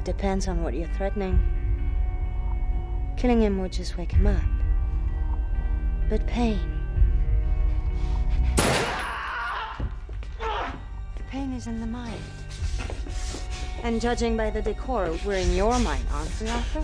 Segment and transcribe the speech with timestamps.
[0.00, 1.38] That depends on what you're threatening.
[3.18, 4.40] Killing him would just wake him up.
[6.08, 6.58] But pain.
[8.56, 9.92] The
[11.28, 12.18] pain is in the mind.
[13.82, 16.82] And judging by the decor, we're in your mind, aren't we, Arthur?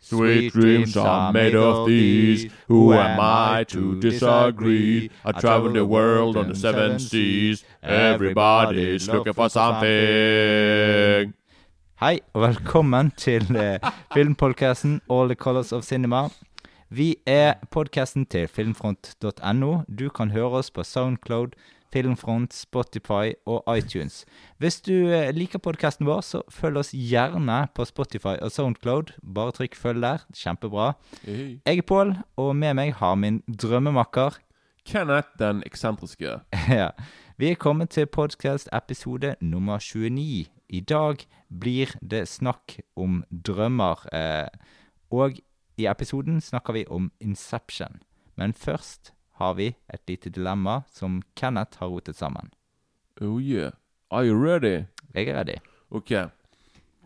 [0.00, 2.52] Sweet dreams are made of these.
[2.68, 5.10] Who am I to disagree?
[5.24, 7.64] I travel the world on the seven seas.
[7.82, 11.34] Everybody's looking for something.
[12.00, 13.76] Hei, og velkommen til eh,
[14.14, 16.22] filmpodcasten All the Colors of Cinema.
[16.88, 19.72] Vi er podcasten til filmfront.no.
[19.98, 21.52] Du kan høre oss på Soundcloud,
[21.92, 24.24] Filmfront, Spotify og iTunes.
[24.56, 29.12] Hvis du eh, liker podcasten vår, så følg oss gjerne på Spotify og Soundcloud.
[29.34, 30.24] Bare trykk følg der.
[30.32, 30.94] Kjempebra.
[31.26, 34.40] Jeg er Pål, og med meg har min drømmemakker.
[34.88, 36.38] Kenneth den eksentriske.
[36.80, 36.88] ja.
[37.36, 40.48] Vi er kommet til podcast episode nummer 29.
[40.72, 41.24] I dag
[41.60, 44.04] blir det snakk om drømmer.
[44.14, 44.48] Eh,
[45.10, 45.38] og
[45.76, 48.00] i episoden snakker vi om Inception.
[48.36, 52.50] Men først har vi et lite dilemma som Kenneth har rotet sammen.
[53.20, 53.72] Oh yeah.
[54.10, 54.84] Are you ready?
[55.14, 55.58] Jeg er ready.
[55.90, 56.10] Ok.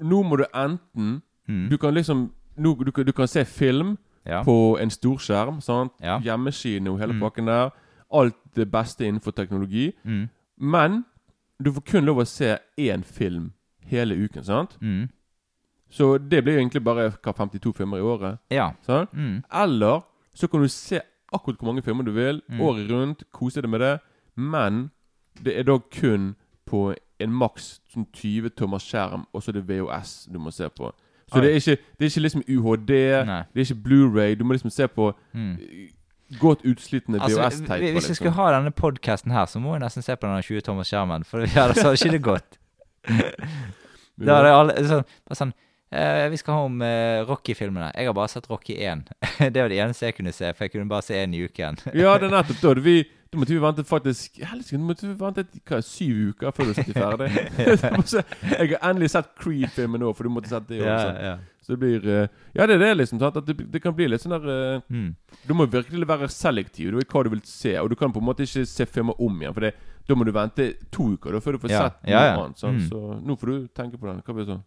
[0.01, 1.69] Nå må du enten Mm.
[1.71, 4.43] Du kan liksom nå, du, du kan se film Ja.
[4.43, 5.61] på en storskjerm.
[5.61, 5.93] sant?
[6.01, 6.19] Ja.
[6.21, 7.21] Hjemmekino hele Mm.
[7.21, 7.71] pakken der.
[8.15, 9.93] Alt det beste innenfor teknologi.
[10.05, 10.28] Mm.
[10.59, 11.05] Men
[11.62, 13.52] du får kun lov å se én film
[13.86, 14.44] hele uken.
[14.44, 14.77] sant?
[14.80, 15.08] Mm.
[15.91, 18.38] Så det blir jo egentlig bare hva, 52 filmer i året.
[18.50, 18.72] Ja.
[18.83, 19.12] sant?
[19.12, 19.42] Mm.
[19.52, 20.02] Eller
[20.34, 21.00] så kan du se
[21.32, 22.60] akkurat hvor mange filmer du vil, Mm.
[22.60, 23.98] året rundt, kose deg med det.
[24.36, 24.91] Men
[25.44, 26.34] det er da kun
[26.66, 30.69] på en maks sånn 20 tommer skjerm, og så er det VHS du må se
[30.69, 30.91] på.
[31.32, 32.91] Så det er, ikke, det er ikke liksom UHD,
[33.26, 33.43] Nei.
[33.54, 35.56] det er ikke Blu-ray Du må liksom se på Mm.
[36.41, 37.71] Godt utslitne VHS-teip.
[37.71, 38.19] Altså, hvis jeg liksom.
[38.19, 41.27] skulle ha denne podcasten her, så må jeg nesten se på denne 20 tommers skjermen,
[41.28, 42.61] for ellers hadde ikke det gått.
[44.15, 45.53] Da hadde alle sånn, bare sånn
[45.91, 47.91] eh, Vi skal ha om eh, Rocky-filmene.
[47.99, 49.09] Jeg har bare sett Rocky 1.
[49.55, 51.81] det var det eneste jeg kunne se, for jeg kunne bare se én i uken.
[51.99, 52.75] Ja, det er nettopp da.
[52.84, 52.97] Vi,
[53.33, 56.94] da måtte vi vente faktisk helst, måtte vi vente hva, syv uker før du bli
[56.94, 57.31] ferdig.
[57.59, 61.34] Jeg har endelig sett Creed-filmen nå, for du måtte sett det ja.
[61.64, 63.22] Så det blir eh, Ja, det er det, liksom.
[63.25, 65.14] At det, det kan bli litt sånn der eh, Mm.
[65.48, 67.72] Du må virkelig være selektiv du vet hva du vil se.
[67.80, 69.72] Og du kan på en måte ikke se filmer om igjen, for det,
[70.08, 72.36] da må du vente to uker da, før du får Ja, sett noe ja, ja.
[72.44, 72.60] annet.
[72.60, 72.84] Sant?
[72.84, 72.86] Mm.
[72.92, 74.20] Så nå får du tenke på den.
[74.25, 74.64] Hva blir det sånn?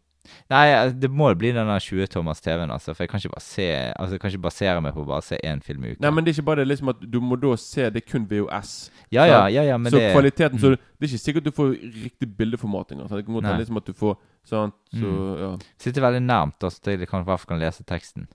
[0.51, 2.91] Nei, det må bli denne 20 tommers TV-en, altså.
[2.91, 5.23] For jeg kan ikke bare se Altså, jeg kan ikke basere meg på å bare
[5.23, 6.01] se én film i uken.
[6.03, 8.25] Nei, men det er ikke bare det liksom at du må da se Det kun
[8.29, 8.73] VOS.
[9.11, 10.75] ja, ja, ja, ja, men så det kvaliteten Så mm.
[10.99, 11.69] det er ikke sikkert du får
[12.03, 13.01] riktig bildeformating.
[13.01, 13.15] Altså.
[13.15, 15.39] Det kan godt hende liksom at du får sånn Så Mm.
[15.39, 15.51] ja.
[15.77, 18.27] Sitter veldig nærmt, da, så jeg kan, hvert kan lese teksten.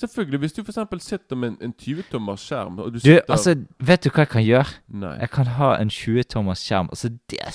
[0.00, 0.38] Selvfølgelig.
[0.40, 1.04] Hvis du f.eks.
[1.04, 4.28] sitter med en, en 20-tommers skjerm og du Du, sitter altså, vet du hva jeg
[4.32, 4.74] kan gjøre?
[4.88, 5.16] Nei.
[5.20, 7.52] Jeg kan ha en 20 tommers skjerm, Altså, det er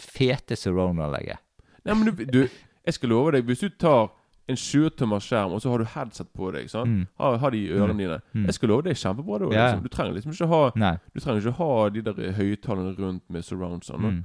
[0.00, 1.38] fete surround-anlegget.
[1.84, 2.48] Nei, men du, du
[2.86, 4.08] Jeg skal love deg, hvis du tar
[4.48, 6.88] en 20-tommers skjerm, og så har du headset på deg, sant?
[6.90, 7.04] Mm.
[7.20, 7.98] Ha, ha de i ørene Mm.
[7.98, 8.44] dine Mm.
[8.46, 9.38] Jeg skal love deg, det er kjempebra.
[9.38, 9.66] Da, ja.
[9.68, 9.82] liksom.
[9.82, 10.96] Du trenger liksom ikke ha Nei.
[11.14, 14.00] Du trenger ikke ha de der høyttalerne rundt med surround sånn.
[14.02, 14.24] Mm.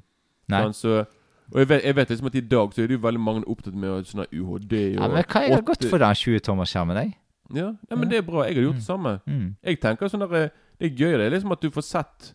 [0.49, 1.05] Sånn, så,
[1.53, 3.43] og jeg vet, jeg vet liksom at i dag så er det jo veldig mange
[3.47, 6.15] opptatt med å- sånn UHD og Ja, men hva jeg har gått åtte- for den
[6.15, 7.13] 20-tommerskjermen, jeg?
[7.53, 8.43] Ja, ja, men det er bra.
[8.43, 9.19] Jeg har gjort det samme.
[9.25, 9.55] Mm.
[9.63, 12.33] Jeg tenker sånn der, Det er gøy det er liksom at du får sett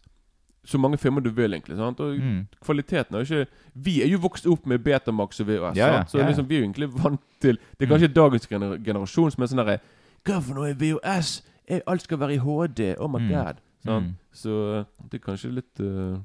[0.66, 1.76] så mange filmer du vil, egentlig.
[1.76, 2.00] sant?
[2.00, 2.46] Og Mm.
[2.64, 3.46] kvaliteten er jo ikke
[3.76, 6.08] Vi er jo vokst opp med Betamax og VHS, Ja, sant?
[6.10, 6.28] så ja, ja.
[6.30, 9.46] liksom vi er jo egentlig vant til Det er kanskje dagens gener generasjon som er
[9.46, 9.80] sånn derre
[10.24, 11.42] Hva for noe er VHS?
[11.68, 12.94] Eh, Alt skal være i HD.
[12.98, 13.28] Oh my Mm.
[13.28, 13.56] god.
[13.84, 14.04] Sant?
[14.06, 14.14] Mm.
[14.32, 16.18] Så det er kanskje litt eh,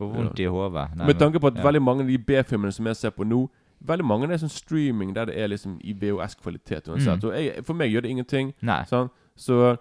[0.00, 0.86] Får vondt i hodet.
[0.96, 3.44] Med tanke på at veldig mange av de B-filmene som jeg ser på nå
[3.80, 7.22] Veldig mange er sånn streaming der det er liksom i VHS-kvalitet uansett.
[7.24, 7.30] Mm.
[7.32, 8.50] Jeg, for meg gjør det ingenting.
[8.90, 9.08] Sånn,
[9.40, 9.78] så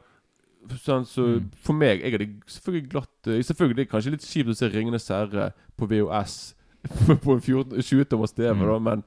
[0.70, 1.50] sånn, så Mm.
[1.56, 4.70] for meg Jeg hadde selvfølgelig glatt eh, Selvfølgelig det er kanskje litt kjipt å se
[4.70, 6.54] 'Ringenes herre' på VHS
[7.24, 8.68] på en 14 20-tommers TV, Mm.
[8.68, 9.04] da, men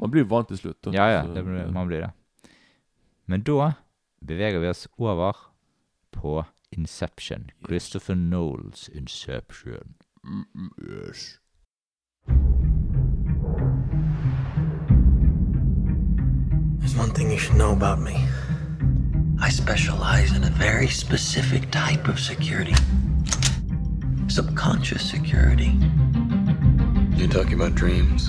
[0.00, 0.80] man blir vant til slutt.
[0.82, 0.90] da.
[0.92, 2.12] Ja, ja, det blir, man blir det.
[3.26, 3.72] Men da
[4.24, 5.32] beveger vi oss over
[6.12, 7.50] på Inception.
[7.66, 9.94] Christopher Knowles Inception.
[10.88, 11.38] Yes.
[16.78, 18.26] There's one thing you should know about me.
[19.40, 22.74] I specialize in a very specific type of security
[24.28, 25.72] subconscious security.
[27.16, 28.28] You talking about dreams?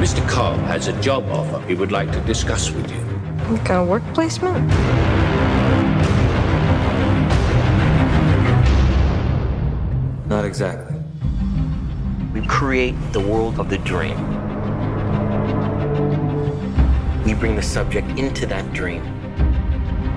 [0.00, 0.26] Mr.
[0.26, 3.07] Cobb has a job offer he would like to discuss with you.
[3.48, 4.58] Like of work placement?
[10.28, 10.96] Not exactly.
[12.34, 14.16] We create the world of the dream.
[17.24, 19.02] We bring the subject into that dream.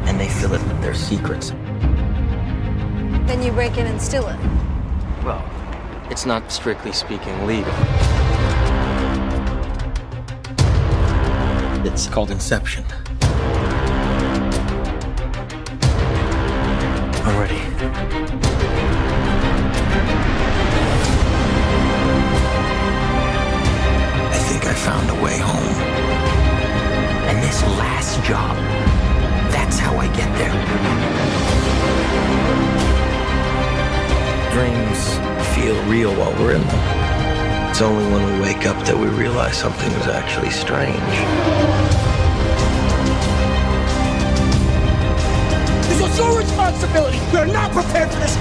[0.06, 1.52] and they fill it with their secrets.
[3.28, 4.38] Then you break in and steal it.
[5.24, 5.44] Well,
[6.10, 7.74] it's not strictly speaking legal.
[11.86, 12.84] It's called Inception.
[37.82, 40.94] It's only when we wake up that we realize something is actually strange.
[45.88, 47.18] This was your responsibility.
[47.34, 48.36] We are not prepared for this.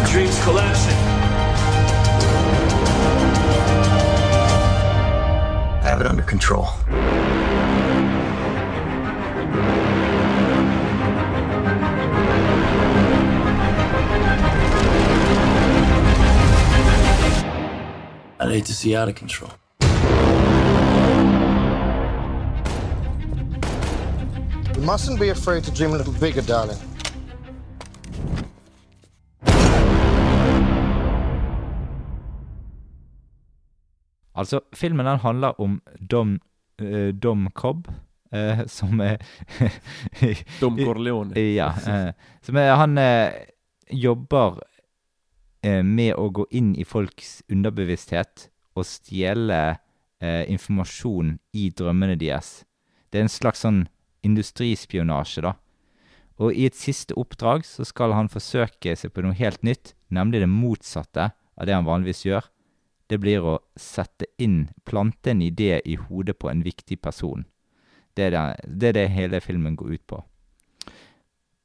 [0.00, 0.96] The dream's collapsing.
[5.82, 6.68] I have it under control.
[18.54, 19.50] Hate to see out of control.
[24.76, 26.78] You mustn't be afraid to dream a little bigger, darling.
[34.36, 35.80] Altså, filmen den handler om
[36.10, 36.40] Dom,
[36.82, 37.88] eh, Dom Cobb,
[38.32, 39.16] eh, som er
[40.60, 41.34] Dom Corleone.
[41.58, 41.68] Ja.
[41.86, 42.12] eh,
[42.42, 43.32] som er Han eh,
[43.90, 44.60] jobber
[45.64, 49.60] med å gå inn i folks underbevissthet og stjele
[50.20, 52.62] eh, informasjon i drømmene deres.
[53.10, 53.84] Det er en slags sånn
[54.26, 55.54] industrispionasje, da.
[56.42, 60.42] Og i et siste oppdrag så skal han forsøke seg på noe helt nytt, nemlig
[60.42, 62.48] det motsatte av det han vanligvis gjør.
[63.06, 67.44] Det blir å sette inn, plante en idé i hodet på en viktig person.
[68.14, 70.22] Det er det, det er det hele filmen går ut på.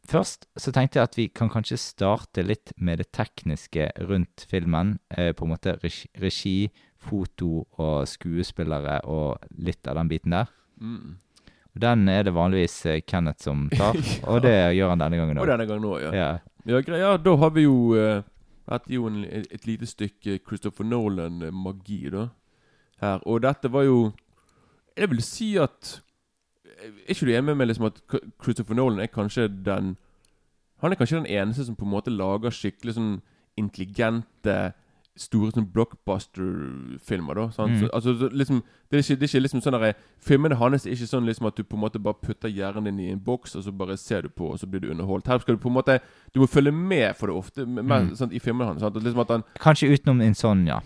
[0.09, 4.95] Først så tenkte jeg at vi kan kanskje starte litt med det tekniske rundt filmen.
[5.13, 6.69] Eh, på en måte regi,
[7.00, 10.50] foto og skuespillere og litt av den biten der.
[10.81, 11.17] Mm.
[11.79, 14.17] Den er det vanligvis eh, Kenneth som tar, Ja.
[14.33, 16.11] og det gjør han denne gangen Og denne gangen òg, ja.
[16.17, 16.29] Ja.
[16.67, 18.23] Ja, greia, da har vi jo eh,
[18.69, 22.27] Dette er jo en, et lite stykke Christopher Nolan-magi, da.
[23.00, 23.21] Her.
[23.29, 24.09] Og dette var jo
[24.97, 26.00] Jeg vil si at
[26.79, 28.01] Er ikke du enig med meg liksom at
[28.43, 29.97] Christopher Nolan er kanskje den
[30.81, 33.21] Han er kanskje den eneste som på en måte lager skikkelig sånn
[33.59, 34.73] intelligente
[35.19, 37.49] Store sånn blockbuster-filmer, da.
[37.51, 37.73] Sant?
[37.73, 37.79] Mm.
[37.81, 39.89] Så, altså, så, liksom, det er ikke, det er ikke liksom sånn derre
[40.23, 42.99] Filmene hans er ikke sånn liksom at du på en måte bare putter hjernen din
[43.03, 45.27] i en boks, og så bare ser du på, og så blir du underholdt.
[45.27, 45.99] Her skal du på en måte
[46.33, 48.15] Du må følge med for det ofte med, Mm.
[48.15, 48.81] sant, i filmene hans.
[48.81, 50.81] Liksom han Kanskje utenom Insomnia.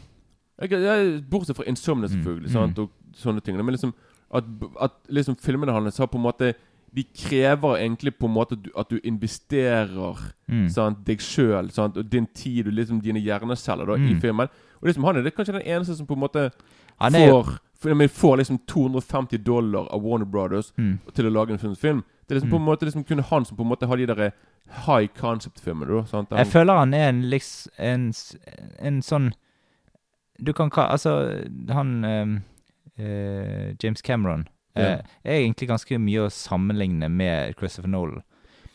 [0.60, 2.54] sånn, ja Bortsett fra Insomnia, selvfølgelig, Mm.
[2.54, 2.80] sant?
[2.80, 3.56] og sånne ting.
[3.57, 3.94] Men liksom
[4.34, 4.44] at,
[4.82, 6.54] at liksom filmene hans har på en måte
[6.94, 10.68] De krever egentlig på en måte at du, at du investerer Mm.
[10.70, 14.22] sant, deg sjøl og din tid og liksom dine hjerneceller da, i Mm.
[14.22, 14.48] filmen.
[14.82, 16.52] Og liksom han er det kanskje den eneste som på en måte
[17.00, 21.00] Han er får, for, får liksom 250 dollar av Warner Brothers Mm.
[21.16, 22.04] til å lage en film.
[22.28, 24.06] Det er liksom på en måte liksom kun han som på en måte har de
[24.06, 24.32] der
[24.86, 26.06] high concept-filmene.
[26.38, 28.13] Jeg føler han er en, liksom, en,
[28.80, 29.34] en sånn
[30.44, 32.40] Du kan kalle Altså, han eh,
[33.84, 35.02] James Cameron eh, Ja.
[35.24, 38.24] er egentlig ganske mye å sammenligne med Christopher Nolan.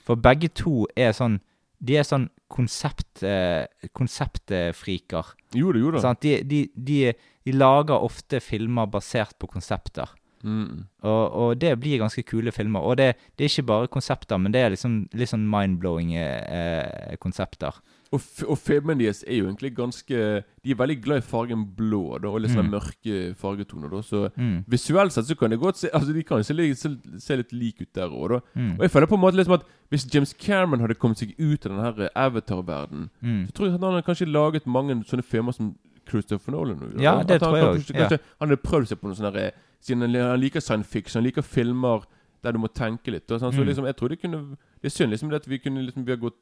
[0.07, 1.41] For begge to er sånn
[1.81, 5.25] De er sånn konsept, eh, konseptfriker.
[5.55, 6.15] Jo da, jo da.
[6.21, 7.13] De, de, de,
[7.47, 10.09] de lager ofte filmer basert på konsepter.
[10.43, 10.87] Mm.
[11.03, 12.81] Og, og det blir ganske kule filmer.
[12.83, 17.15] Og det, det er ikke bare konsepter, men det er liksom litt sånn mind-blowing eh,
[17.23, 17.79] konsepter.
[18.11, 18.57] Og, og
[18.99, 22.50] deres er jo egentlig ganske De er veldig glad i fargen blå da, og litt
[22.50, 22.75] sånne Mm.
[22.81, 23.91] mørke fargetoner.
[23.91, 24.65] da Så Mm.
[24.67, 27.83] visuelt sett så kan det godt se Altså de kan se, se, se litt like
[27.83, 28.41] ut der òg.
[28.57, 28.73] Mm.
[28.79, 31.67] Og jeg føler på en måte liksom at hvis James Cameron hadde kommet seg ut
[31.67, 33.47] av den her Avatar-verdenen, Mm.
[33.47, 35.75] så tror jeg at han hadde kanskje laget mange sånne filmer som
[36.09, 38.19] Christopher Nolan Da, Ja, det tror jeg kanskje- også, ja.
[38.41, 42.03] Han hadde prøvd seg på noe sånn Siden han liker science fiction, han liker filmer
[42.43, 43.27] der du må tenke litt.
[43.29, 43.55] Da, sant?
[43.55, 43.67] Så Mm.
[43.69, 46.17] liksom, jeg tror det kunne Det er synd liksom at vi kunne liksom Vi har
[46.19, 46.35] gått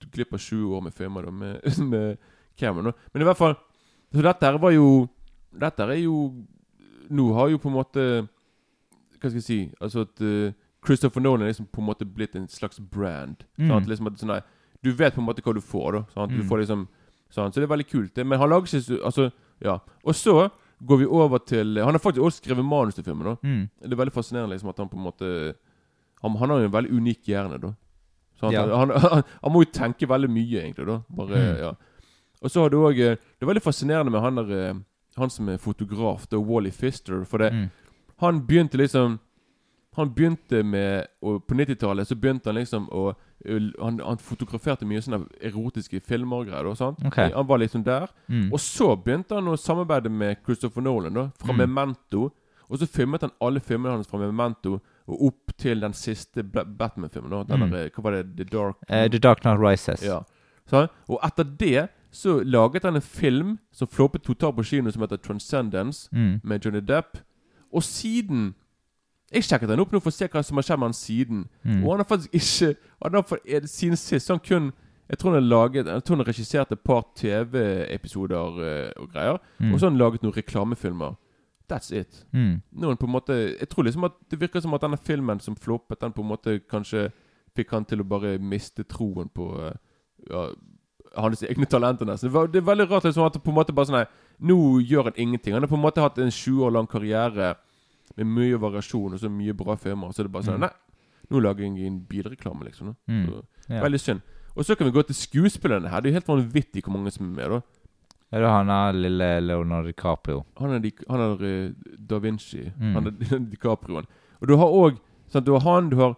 [0.00, 2.18] glipp glipper sju år med filmer da, med, med
[2.58, 2.92] Cameron.
[3.14, 3.54] Men i hvert fall
[4.12, 5.08] Så dette her var jo
[5.54, 6.16] Dette her er jo
[7.10, 8.04] Nå har jo på en måte
[9.20, 10.52] Hva skal jeg si Altså at uh,
[10.86, 13.42] Christopher Nolan er liksom på en måte blitt en slags brand.
[13.60, 13.68] Mm.
[13.68, 13.86] Sant?
[13.90, 14.38] Liksom at sånn, nei,
[14.82, 16.00] du vet på en måte hva du får, da.
[16.14, 16.32] Sant?
[16.32, 16.46] Du Mm.
[16.48, 16.86] får liksom
[17.28, 17.52] sant?
[17.54, 18.14] Så det er veldig kult.
[18.16, 19.26] det Men han lager ikke Altså,
[19.60, 19.74] ja.
[20.04, 20.48] Og så
[20.80, 23.24] går vi over til Han har faktisk også skrevet manus til filmen.
[23.28, 23.68] da Mm.
[23.82, 25.54] Det er veldig fascinerende liksom at han på en måte
[26.22, 27.74] Han, han har jo en veldig unik hjerne, da.
[28.40, 28.52] Sant?
[28.56, 28.64] Ja.
[28.76, 30.86] Han, han, han må jo tenke veldig mye, egentlig.
[30.86, 31.58] da Bare, Mm.
[31.60, 31.72] ja
[32.42, 34.74] Og så har du òg Det er veldig fascinerende med han der eh,
[35.18, 37.24] Han som er fotograf, da, Wally Fister.
[37.24, 37.70] For det, Mm.
[38.20, 39.18] han begynte liksom
[39.96, 43.12] Han begynte med og På 90-tallet så begynte han liksom å
[43.80, 46.64] han, han fotograferte mye sånne erotiske filmer og greier.
[46.68, 46.98] da, sant?
[47.06, 47.16] Ok.
[47.32, 48.10] Han var liksom der.
[48.28, 48.50] Mm.
[48.52, 51.56] Og så begynte han å samarbeide med Christopher Nolan da fra Mm.
[51.58, 52.30] Memento.
[52.68, 54.78] Og så filmet han alle filmene hans fra Memento
[55.10, 57.32] og opp til den siste Batman-filmen.
[57.48, 57.70] Mm.
[57.94, 58.26] Hva var det?
[58.36, 60.02] The Dark uh, The Dark Knight Rises.
[60.06, 60.20] ja.
[60.70, 65.02] Så, og etter det så laget han en film som floppet totalt på kino, som
[65.02, 66.40] heter Transcendence, Mm.
[66.44, 67.18] med Johnny Depp.
[67.72, 68.54] Og siden
[69.32, 71.44] Jeg sjekket han opp nå for å se hva som har skjedd med han siden.
[71.64, 71.84] Mm.
[71.84, 74.72] Og han har faktisk ikke han har, for- eh, Siden sist han kun
[75.10, 79.10] Jeg tror han har laget Jeg tror han har regissert et par TV-episoder eh, og
[79.12, 79.38] greier.
[79.58, 79.72] Mm.
[79.72, 81.14] Og så har han laget noen reklamefilmer.
[81.70, 82.24] That's it.
[82.34, 82.60] Mm.
[82.82, 85.54] Noen på en måte Jeg tror liksom at det virker som at denne filmen som
[85.56, 87.10] floppet, den på en måte kanskje
[87.56, 89.76] fikk han til å bare miste troen på eh,
[90.30, 90.42] ja,
[91.16, 92.06] hans egne talenter.
[92.06, 92.28] nesten.
[92.28, 94.06] Det, var, det er veldig rart liksom at på en måte bare sånn Nei,
[94.50, 95.54] nå gjør han ingenting.
[95.54, 97.54] Han har på en måte hatt en 20 år lang karriere
[98.16, 100.12] med mye variasjon og så mye bra filmer.
[100.14, 100.66] Så er det bare sånn Mm.
[100.68, 100.72] Nei,
[101.30, 102.94] nå lager jeg en bilreklame, liksom.
[103.08, 103.26] Mm.
[103.26, 103.82] Så, Ja.
[103.84, 104.20] Veldig synd.
[104.56, 106.00] Og så kan vi gå til skuespillerne her.
[106.00, 107.50] Det er jo helt vanvittig hvor mange som er med.
[107.50, 107.60] da
[108.32, 110.44] Ja, da han er lille Leonardo DiCaprio.
[110.60, 111.70] Han er, di, han er eh,
[112.10, 112.62] Da Vinci.
[112.80, 112.92] Mm.
[112.94, 114.06] Han er DiCaprioen.
[114.40, 114.98] Og du har òg
[115.46, 116.14] Du har han, du har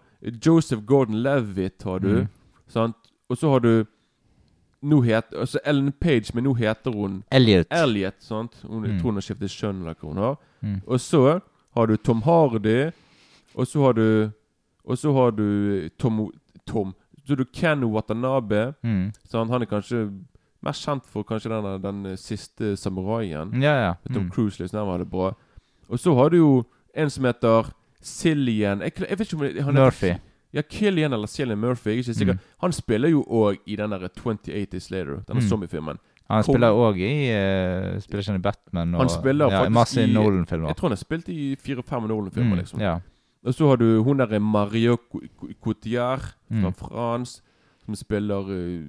[0.47, 2.09] Joseph Gordon-Levitt, har du.
[2.23, 2.29] Mm.
[2.69, 2.97] Sant?
[3.29, 3.85] Og så har du
[4.83, 7.67] Nå heter Altså Ellen Page, men nå heter hun Elliot.
[7.71, 8.15] Elliot.
[8.19, 8.57] sant?
[8.67, 8.99] Hun, Mm.
[9.01, 10.37] tror hun har skiftet kjønn, eller hva hun har.
[10.63, 10.81] Mm.
[10.87, 11.41] Og så
[11.77, 12.91] har du Tom Hardy.
[13.55, 14.31] Og så har du
[14.85, 16.31] Og så har du Tom
[16.67, 16.95] Tom.
[17.25, 18.75] Så har du Ken Watanabe.
[18.83, 19.13] Mm.
[19.25, 19.51] Sant?
[19.51, 20.11] Han er kanskje
[20.63, 23.53] mest kjent for kanskje den, den siste samuraien.
[23.63, 23.95] Ja, ja.
[24.13, 24.31] Tom Mm.
[24.31, 25.33] Cruise liksom, den var det bra.
[25.89, 26.65] Og så har du jo
[26.95, 30.19] en som heter Cillian Jeg, jeg vet ikke om det- han heter- Murphy.
[30.55, 31.91] Ja, Killian eller Cillian Murphy.
[31.91, 32.33] Jeg er ikke sikker.
[32.35, 32.39] Mm.
[32.61, 35.49] Han spiller jo òg i den derre 28 Days Later, denne Mm.
[35.49, 35.99] zombiefilmen.
[36.31, 39.73] Han spiller òg i uh, Spiller ikke han i Batman og Han spiller ja, faktisk
[39.73, 40.67] masse i- Nolan-filmer.
[40.69, 42.81] Jeg tror han har spilt i fire-fem Nolan-filmer, Mm, liksom.
[42.81, 42.99] Ja.
[43.47, 44.97] Og så har du hun derre Mario
[45.63, 46.75] Cotillard fra Mm.
[46.75, 47.41] France,
[47.85, 48.85] som spiller uh,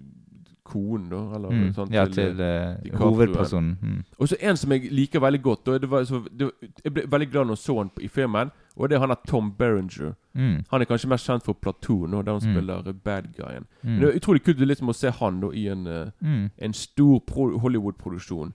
[0.64, 1.18] konen, da.
[1.36, 1.74] Eller Mm.
[1.74, 3.78] sånn ja, til, til eh, eh, hovedpersonen.
[3.82, 4.04] Mm.
[4.20, 5.68] Og så en som jeg liker veldig godt.
[5.68, 6.52] Og det var, så, det,
[6.84, 8.52] jeg ble veldig glad når jeg så han i filmen.
[8.78, 10.14] Og det er han er Tom Berenger.
[10.34, 10.64] Mm.
[10.72, 12.54] Han er kanskje mest kjent for Platoon, der han Mm.
[12.54, 13.66] spiller bad guyen.
[13.84, 13.90] Mm.
[13.90, 16.50] Men det er utrolig kult liksom, å se han da i en, eh, Mm.
[16.58, 17.20] en stor
[17.60, 18.54] Hollywood-produksjon.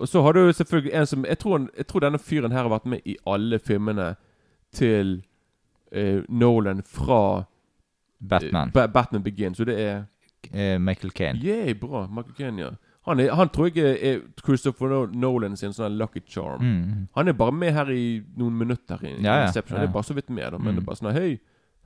[0.00, 2.62] Og så har du selvfølgelig en som jeg tror, han, jeg tror denne fyren her
[2.62, 4.16] har vært med i alle filmene
[4.72, 5.22] til
[5.92, 7.44] eh, Nolan fra eh,
[8.28, 8.70] Batman.
[8.74, 9.56] Ba Batman Begins.
[9.56, 10.04] Så det er
[10.52, 11.38] Eh, Michael Caine.
[11.42, 12.06] Yeah, bra.
[12.06, 12.70] Michael Caine, ja.
[13.06, 16.62] Han, er, han tror jeg er Christopher Nolan sin sånn Lucky Charm.
[16.62, 17.08] Mm.
[17.14, 18.98] Han er bare med her i noen minutter.
[19.04, 19.78] i Ja, ja, Inception.
[19.78, 20.58] Han er bare så vidt med, da.
[20.58, 20.74] Men Mm.
[20.76, 21.38] det er bare sånn Hei,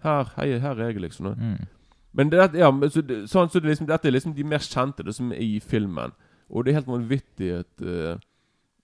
[0.05, 1.27] her, hei, her er jeg, liksom.
[1.35, 1.67] Mm.
[2.15, 5.05] Men det, ja, så, det- sånn, så det liksom, dette er liksom de mer kjente
[5.05, 6.13] det som er i filmen.
[6.51, 8.17] Og det er helt vanvittig at eh,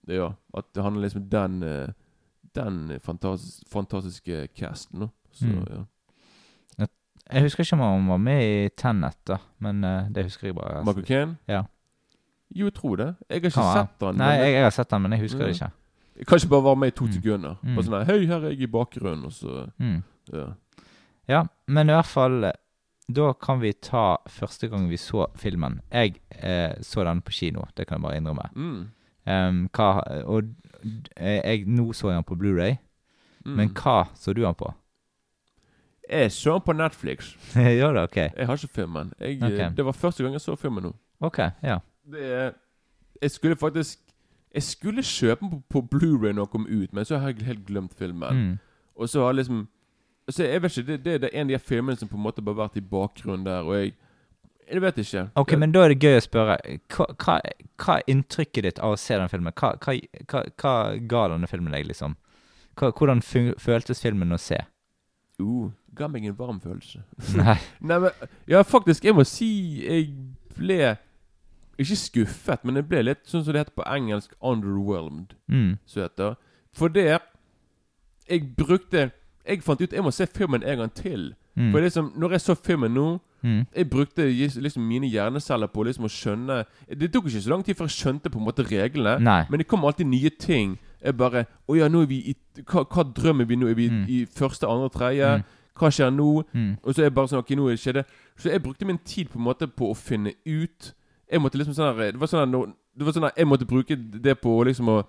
[0.07, 1.87] Ja, at han er liksom den uh,
[2.53, 5.07] Den fantas fantastiske casten, da.
[5.31, 5.65] Så Mm.
[5.69, 5.83] ja.
[7.33, 10.55] Jeg husker ikke om han var med i Tenet, da, men uh, det husker jeg
[10.55, 10.83] bare.
[10.85, 11.37] Michael Caine?
[11.49, 11.63] Ja.
[12.55, 13.07] Jo, jeg tror det.
[13.29, 14.15] Jeg har ikke Kan sett han.
[14.21, 15.71] Nei, jeg, jeg har sett han, men jeg husker det ikke.
[16.19, 17.11] jeg kan ikke bare være med i to Mm.
[17.17, 17.55] sekunder.
[17.63, 17.75] Mm.
[17.75, 20.03] Bare sånn Hei, her er jeg i bakgrunnen, og så Mm.
[20.33, 20.45] Ja.
[21.27, 22.51] Ja, men i hvert fall eh,
[23.11, 25.79] Da kan vi ta første gang vi så filmen.
[25.91, 28.49] Jeg eh, så den på kino, det kan jeg bare innrømme.
[28.55, 28.87] Mm.
[29.27, 29.89] Em, hva,
[30.25, 30.43] og
[31.17, 32.77] eh, jeg, nå så jeg den på Blu-ray,
[33.45, 33.55] Mm.
[33.57, 34.71] men hva så du den på?
[36.09, 37.35] Jeg så den på Netflix.
[37.79, 38.03] Gjør det?
[38.03, 38.15] OK.
[38.15, 39.13] Jeg har ikke filmen.
[39.19, 39.69] Jeg, okay.
[39.77, 40.93] Det var første gang jeg så filmen nå.
[41.19, 41.77] Ok, ja.
[42.11, 42.53] Det
[43.21, 43.99] Jeg skulle faktisk
[44.53, 47.45] Jeg skulle kjøpe den på, på Blu-ray når den kom ut, men så har jeg
[47.45, 48.35] helt glemt filmen.
[48.35, 48.57] Mm.
[48.95, 49.67] Og så har liksom
[50.29, 52.23] så Jeg vet ikke, det, det, det er en av de filmene som på en
[52.23, 53.93] måte bare har vært i bakgrunnen der, og jeg
[54.71, 55.29] Jeg vet ikke.
[55.35, 56.55] Ok, men da er det gøy å spørre.
[56.89, 57.33] Hva, hva,
[57.77, 59.53] hva er inntrykket ditt av å se den filmen?
[59.53, 62.15] Hva, hva, ga denne filmen deg, liksom?
[62.73, 64.57] Hvordan føltes filmen å se?
[65.41, 67.01] Uh, ga meg en varm følelse.
[67.39, 67.57] Nei.
[67.79, 68.09] Nei, men
[68.47, 69.49] Ja, faktisk, jeg må si
[69.83, 70.09] jeg
[70.55, 70.95] ble
[71.77, 75.35] Ikke skuffet, men jeg ble litt sånn som det heter på engelsk 'underwhelmed'.
[75.51, 75.77] Mm.
[75.85, 76.35] Så heter
[76.73, 77.19] For det
[78.29, 79.11] Jeg brukte
[79.45, 81.35] Jeg fant ut jeg må se filmen en gang til.
[81.55, 81.71] Mm.
[81.71, 83.65] For liksom, når jeg så filmen nå Mm.
[83.75, 84.25] Jeg brukte
[84.61, 87.97] liksom mine hjerneceller på liksom å skjønne Det tok ikke så lang tid før jeg
[87.99, 89.19] skjønte på en måte reglene.
[89.21, 89.43] Nei.
[89.49, 90.79] Men det kom alltid nye ting.
[91.05, 93.67] Jeg bare Å ja, nå er vi i Hva, hva drømmer vi nå?
[93.69, 94.05] Er vi Mm.
[94.09, 95.29] i første, andre, tredje?
[95.37, 95.43] Mm.
[95.79, 96.43] Hva skjer nå?
[96.53, 96.77] Mm.
[96.83, 98.05] Og så er jeg bare sånn Ok, nå skjer det
[98.37, 100.93] Så jeg brukte min tid på en måte på å finne ut
[101.31, 103.65] Jeg måtte liksom sånn her Det var sånn her Det var sånn her Jeg måtte
[103.67, 105.03] bruke det på liksom å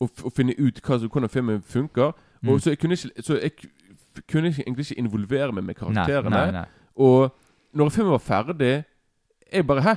[0.00, 2.12] å, å finne ut hva, som- hvordan filmen funker.
[2.44, 2.48] Mm.
[2.52, 3.52] Og så jeg kunne ikke Så jeg
[4.30, 6.30] kunne egentlig ikke involvere meg med Nei, karakterene.
[6.30, 6.64] nei, nei.
[6.96, 7.32] Og
[7.74, 8.84] når filmen var ferdig
[9.52, 9.94] Jeg bare Hæ?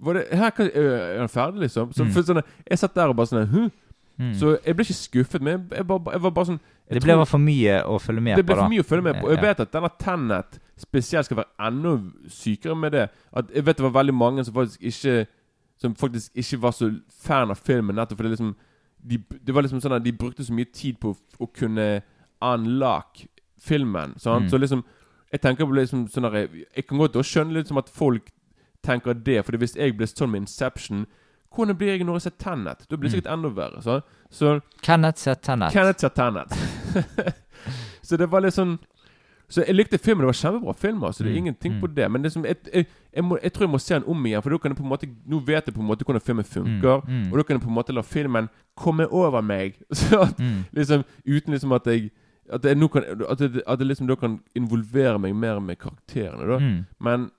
[0.00, 1.92] var det, her, Er han ferdig, liksom?
[1.92, 2.12] Så Mm.
[2.12, 3.70] sånn, Jeg satt der og bare sånn hm?
[4.20, 4.34] Mm.
[4.36, 6.60] Så jeg ble ikke skuffet, men jeg, bare, jeg var bare sånn
[6.90, 8.42] det ble for mye å følge med på, da.
[8.42, 9.28] det ble for mye å følge med på.
[9.30, 11.92] Jeg vet at denne Tenet spesielt skal være enda
[12.34, 13.04] sykere med det.
[13.36, 15.26] At jeg vet det var veldig mange som faktisk ikke
[15.80, 16.90] Som faktisk ikke var så
[17.24, 18.50] fan av filmen, nettopp fordi liksom
[19.00, 22.02] de, Det var liksom sånn at de brukte så mye tid på å kunne
[22.40, 23.22] unlock
[23.60, 24.12] filmen.
[24.18, 24.44] Sant?
[24.44, 24.50] Mm.
[24.50, 24.84] Så liksom
[25.32, 28.28] Jeg tenker på liksom sånn jeg, Jeg kan godt skjønne skjønne som at folk
[28.82, 29.44] tenker det.
[29.44, 31.06] Fordi hvis jeg ble sånn med Inception
[31.54, 32.86] hvordan blir jeg når jeg ser Tenet?
[32.88, 33.16] Da blir det Mm.
[33.20, 33.82] sikkert enda verre.
[33.82, 35.72] Så, så Kenneth ser Tennet.
[35.72, 36.54] Kenneth ser Tenet.
[38.02, 38.78] så det var litt sånn
[39.50, 40.22] Så jeg likte filmen.
[40.22, 41.00] Det var kjempebra film.
[41.04, 41.24] Altså.
[41.24, 41.80] Det er Mm, ingenting mm.
[41.80, 42.10] på det.
[42.10, 44.42] Men det som, jeg, jeg, jeg, må, jeg tror jeg må se den om igjen.
[44.44, 46.44] For da kan jeg på en måte Nå vet jeg på en måte hvordan filmen
[46.46, 47.00] funker.
[47.08, 47.32] Mm, mm.
[47.32, 49.74] Og da kan jeg på en måte la filmen komme over meg.
[49.92, 50.64] Så at, Mm.
[50.72, 52.10] liksom Uten liksom at jeg
[52.52, 56.46] At jeg, kan, at jeg, at jeg liksom da kan involvere meg mer med karakterene.
[56.46, 56.58] Da.
[56.58, 56.86] Mm.
[57.00, 57.30] Men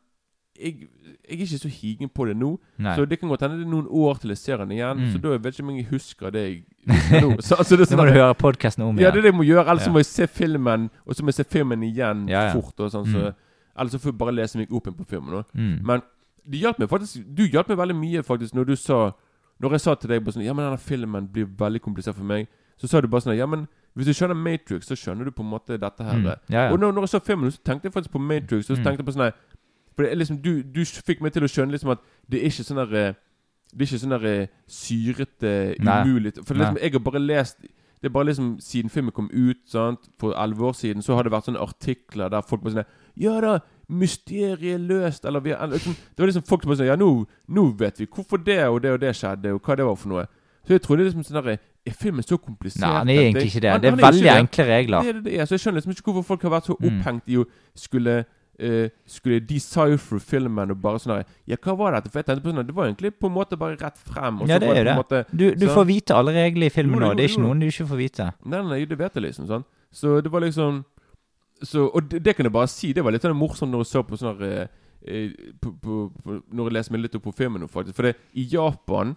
[0.63, 0.87] jeg,
[1.29, 2.59] jeg er ikke så higen på det nå.
[2.77, 2.95] Nei.
[2.95, 4.97] Så det kan godt hende det er noen år til jeg ser den igjen.
[5.01, 5.11] Mm.
[5.13, 7.31] Så da vet jeg ikke om jeg husker det jeg husker nå.
[7.47, 9.13] Så, altså, det er må sånn du høre podkasten om ja, igjen.
[9.13, 9.65] det er det jeg må gjøre.
[9.71, 9.91] Ellers Ja.
[9.91, 12.53] må jeg se filmen, og så må jeg se filmen igjen Ja, ja.
[12.53, 12.79] fort.
[12.79, 13.35] Og sånn, så, Mm.
[13.79, 15.43] Ellers så får jeg bare lese meg opp igjen på filmen.
[15.55, 15.85] Mm.
[15.87, 16.01] Men
[16.45, 19.13] det hjalp meg faktisk Du hjalp meg veldig mye faktisk når du sa
[19.61, 22.47] Når jeg sa til deg sånn Ja, men denne filmen blir veldig komplisert for meg.
[22.81, 25.43] Så sa du bare sånn Ja, men hvis du skjønner Matrix, så skjønner du på
[25.43, 26.15] en måte dette her.
[26.17, 26.25] Mm.
[26.25, 26.71] Ja, ja.
[26.71, 28.69] Og når, når jeg så filmen, så tenkte jeg faktisk på Matrix.
[28.69, 28.85] Og så Mm.
[28.85, 29.33] tenkte jeg på sånn
[29.95, 31.99] For det er liksom du, du fikk meg til å skjønne liksom at
[32.31, 33.13] det er ikke sånn der eh,
[33.73, 37.61] Det er ikke sånn der eh, syrete, umulig For liksom, jeg har bare lest
[38.01, 41.23] Det er bare liksom Siden filmen kom ut sant, for elleve år siden, så har
[41.27, 43.57] det vært sånne artikler der folk bare sånn Ja da,
[43.91, 47.09] mysteriet er løst, eller vi liksom, Det var liksom folk som bare sånn Ja, nå,
[47.51, 50.13] nå vet vi hvorfor det og det og det skjedde, og hva det var for
[50.13, 50.25] noe.
[50.65, 51.57] Så jeg trodde liksom sånn der
[51.89, 52.83] Er filmen så komplisert?
[52.85, 53.71] Nei, han er egentlig ikke det.
[53.81, 55.01] Det er han ikke veldig enkle regler.
[55.01, 55.47] Det er det det er.
[55.49, 56.85] Så jeg skjønner liksom ikke hvorfor folk har vært så Mm.
[56.91, 58.13] opphengt i å skulle
[58.61, 62.11] eh, Skulle decipher filmen og bare sånn Ja, hva var dette?
[62.11, 64.41] For jeg tenkte på sånn Det var egentlig på en måte bare rett frem.
[64.45, 64.95] Ja, så det er jo det.
[64.99, 67.13] måte Du, du får vite alle reglene i filmen nå.
[67.17, 68.29] Det er ikke noen du ikke får vite.
[68.45, 69.49] Nei, nei, det vet jeg liksom.
[69.49, 70.83] sånn Så det var liksom
[71.61, 72.93] så, Og det, det kan jeg bare si.
[72.93, 74.69] Det var litt sånn morsomt når jeg så på sånn her,
[75.61, 77.97] på, på, på, Når jeg leser meg litt opp på filmen nå, faktisk.
[77.97, 79.15] For det, i Japan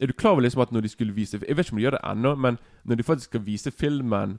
[0.00, 1.86] Er du klar over liksom at når de skulle vise Jeg vet ikke om de
[1.86, 4.38] gjør det ennå, men når de faktisk skal vise filmen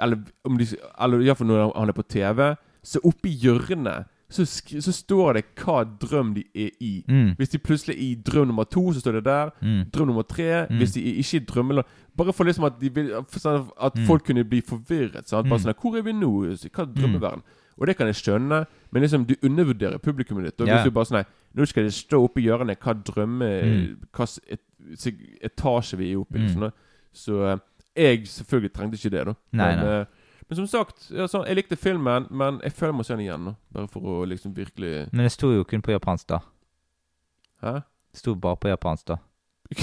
[0.00, 0.68] Eller om de
[1.00, 2.54] Eller iallfall når han er på TV,
[2.88, 6.90] så oppi hjørnet så, så står det hva drøm de er i.
[7.08, 7.30] Mm.
[7.38, 9.52] Hvis de plutselig er i drøm nummer to, så står det der.
[9.64, 9.78] Mm.
[9.94, 10.66] Drøm nummer tre.
[10.68, 10.82] Mm.
[10.82, 14.04] Hvis de er ikke i drømmeland Bare for liksom at, de vil, sånn at Mm.
[14.08, 15.28] folk kunne bli forvirret.
[15.30, 15.48] Sant?
[15.48, 15.64] Bare Mm.
[15.64, 16.32] sånn, Hvor er vi nå?
[16.50, 17.42] Hva er drømmeverden?
[17.78, 20.60] Og det kan jeg skjønne, men liksom du undervurderer publikummet ditt.
[20.60, 20.76] Og yeah.
[20.82, 21.24] hvis du bare sånn
[21.54, 23.96] Nå skal det stå oppe i hjørnet hva drømme Mm.
[24.12, 24.60] Hva et,
[25.42, 26.40] etasje vi er oppe i.
[26.40, 26.46] Mm.
[26.48, 26.72] Liksom,
[27.14, 27.58] så eh,
[27.96, 29.34] jeg selvfølgelig trengte ikke det, da.
[29.52, 30.06] Nei, men, nei.
[30.48, 33.44] Men som sagt, sånn, jeg likte filmen, men jeg føler jeg må se den igjen.
[33.44, 36.38] nå Bare for å liksom virkelig Men det sto jo kun på japansk, da.
[37.62, 37.72] Hæ?
[38.12, 39.18] Det sto bare på japansk, da.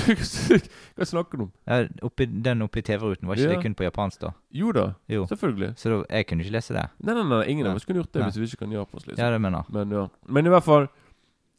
[0.97, 1.51] Hva snakker du om?
[1.69, 3.53] Ja, oppi, den oppi TV-ruten, var ikke Ja.
[3.53, 4.31] det kun på japansk, da?
[4.51, 5.25] Jo da, Jo.
[5.29, 5.75] selvfølgelig.
[5.77, 6.87] Så da, jeg kunne ikke lese det.
[7.05, 7.71] Nei, nei, nei, ingen Nei.
[7.71, 8.29] av oss kunne gjort det Nei.
[8.31, 9.07] hvis vi ikke kan japansk.
[9.07, 9.21] Liksom.
[9.23, 9.73] Ja, det mener jeg.
[9.77, 10.87] Men ja Men i hvert fall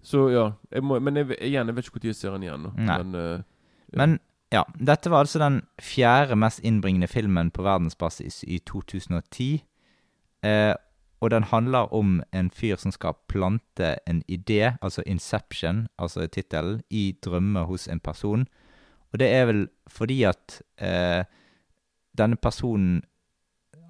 [0.02, 0.52] Så ja.
[0.72, 2.62] Jeg må, men jeg, igjen, jeg vet ikke når jeg ser den igjen.
[2.62, 2.72] nå.
[2.76, 2.98] Nei.
[3.02, 3.42] Men eh.
[3.96, 4.18] Men
[4.52, 9.64] ja, dette var altså den fjerde mest innbringende filmen på verdensbasis i 2010.
[10.46, 10.74] Eh,
[11.20, 16.82] og den handler om en fyr som skal plante en idé, altså Inception, altså tittelen,
[16.90, 18.46] i drømmer hos en person.
[19.12, 21.24] Og det er vel fordi at eh,
[22.18, 23.02] denne personen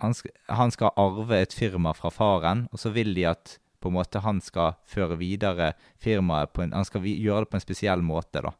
[0.01, 3.89] han skal, han skal arve et firma fra faren, og så vil de at på
[3.89, 8.03] en måte han skal føre videre firmaet en, Han skal gjøre det på en spesiell
[8.03, 8.53] måte, da.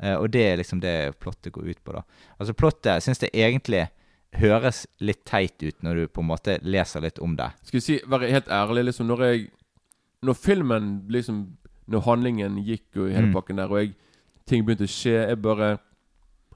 [0.00, 2.02] Eh, og det er liksom det plottet går ut på, da.
[2.40, 3.88] Altså Plottet syns jeg egentlig
[4.34, 7.50] høres litt teit ut når du på en måte leser litt om det.
[7.62, 9.50] Skal jeg si, være helt ærlig, liksom Når jeg
[10.22, 11.56] Når filmen liksom
[11.88, 13.32] Når handlingen gikk og hele Mm.
[13.34, 13.94] pakken der, og jeg,
[14.46, 15.78] ting begynte å skje Jeg bare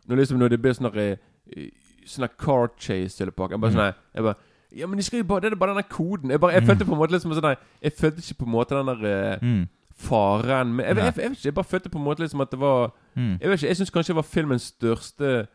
[0.08, 1.18] Når liksom Når det ble sånn der,
[1.56, 1.68] eh,
[2.06, 3.76] Sånn der car chase hele pakken Jeg bare Mm.
[3.76, 4.36] sånn Jeg bare
[4.76, 6.30] Ja, men de skal jo bare Det er bare denne koden.
[6.30, 6.68] Jeg bare Jeg Mm.
[6.68, 9.38] følte på en måte liksom sånn Jeg følte ikke på en måte den der eh,
[9.42, 9.68] Mm.
[9.96, 12.50] Faren Men jeg, jeg, jeg, vet ikke, jeg bare følte på en måte liksom at
[12.50, 13.38] det var Mm.
[13.40, 15.46] Jeg vet ikke, jeg syns kanskje det var filmens største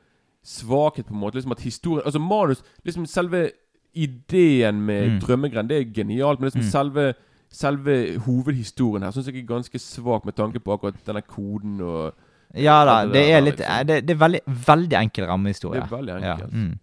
[0.43, 1.35] svakhet, på en måte.
[1.37, 3.51] Liksom at historien Altså manus Liksom selve
[3.93, 5.19] ideen med Mm.
[5.19, 6.71] drømmegren, det er genialt, men liksom Mm.
[6.71, 7.13] selve
[7.53, 12.13] Selve hovedhistorien her syns jeg er ganske svak med tanke på akkurat denne koden og
[12.55, 13.87] Ja da, det det er litt liksom.
[13.87, 15.81] det, det er veldig, veldig enkel rammehistorie.
[15.81, 16.79] Det er veldig Ja, mm.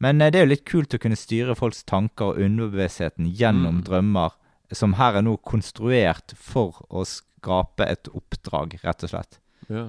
[0.00, 3.76] Men eh, det er jo litt kult å kunne styre folks tanker og underbevisstheten gjennom
[3.80, 3.84] Mm.
[3.84, 4.30] drømmer,
[4.74, 9.38] som her er nå konstruert for å skape et oppdrag, rett og slett.
[9.68, 9.86] Ja.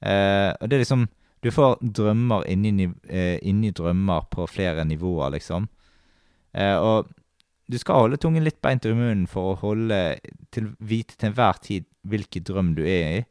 [0.00, 1.08] Eh, og det er liksom
[1.40, 5.70] Du får drømmer inni, eh, inni drømmer på flere nivåer, liksom.
[6.52, 7.08] Eh, og
[7.70, 10.18] du skal holde tungen litt beint i munnen for å holde
[10.52, 13.24] til, vite til enhver tid hvilken drøm du er i.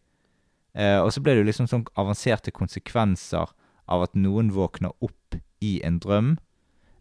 [0.74, 3.54] Eh, og så ble det jo liksom sånn avanserte konsekvenser
[3.90, 6.38] av at noen våkner opp i en drøm.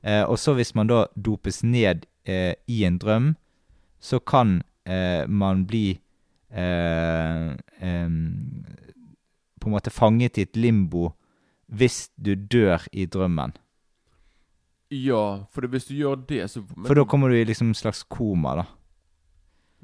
[0.03, 3.33] Eh, og så hvis man da dopes ned eh, i en drøm,
[4.01, 5.99] så kan eh, man bli
[6.51, 7.55] eh,
[9.59, 11.13] på en måte fanget i et limbo
[11.69, 13.53] hvis du dør i drømmen.
[14.95, 18.01] Ja, for hvis du gjør det, så For da kommer du i liksom en slags
[18.09, 18.65] koma, da.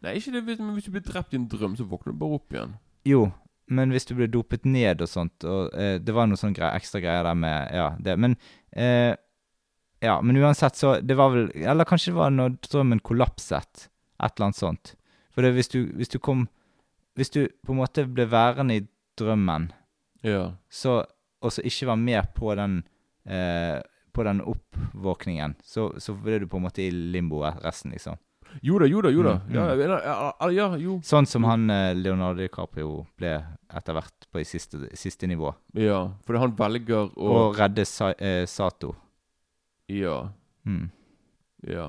[0.05, 2.39] Nei, ikke det, men hvis du blir drept i en drøm, så våkner du bare
[2.39, 2.73] opp igjen.
[3.09, 3.27] Jo,
[3.73, 6.71] men hvis du blir dopet ned og sånt og eh, Det var noe sånn grei,
[6.77, 8.17] ekstra greier der med Ja, det.
[8.21, 8.37] Men
[8.73, 9.13] eh,
[10.05, 13.87] Ja, men uansett, så Det var vel Eller kanskje det var når drømmen kollapset.
[14.23, 14.95] Et eller annet sånt.
[15.35, 16.47] For det, hvis du Hvis du kom
[17.17, 18.87] Hvis du på en måte ble værende i
[19.19, 19.73] drømmen,
[20.25, 20.53] Ja.
[20.71, 21.05] så
[21.45, 22.85] og så ikke var med på den
[23.27, 23.81] eh,
[24.15, 28.17] På den oppvåkningen, så, så ble du på en måte i limboet resten, liksom.
[28.63, 29.33] Jo da, jo da, jo da.
[29.49, 29.81] Mm, Ja, mm.
[29.81, 31.01] ja, ja, jo.
[31.03, 33.33] Sånn som han eh, Leonardo DiCaprio ble
[33.75, 35.51] etter hvert på i siste, siste nivå.
[35.75, 38.95] Ja, fordi han velger å Å redde Sa eh, Sato.
[39.91, 40.29] Ja.
[40.65, 40.91] Mm.
[41.67, 41.89] Ja.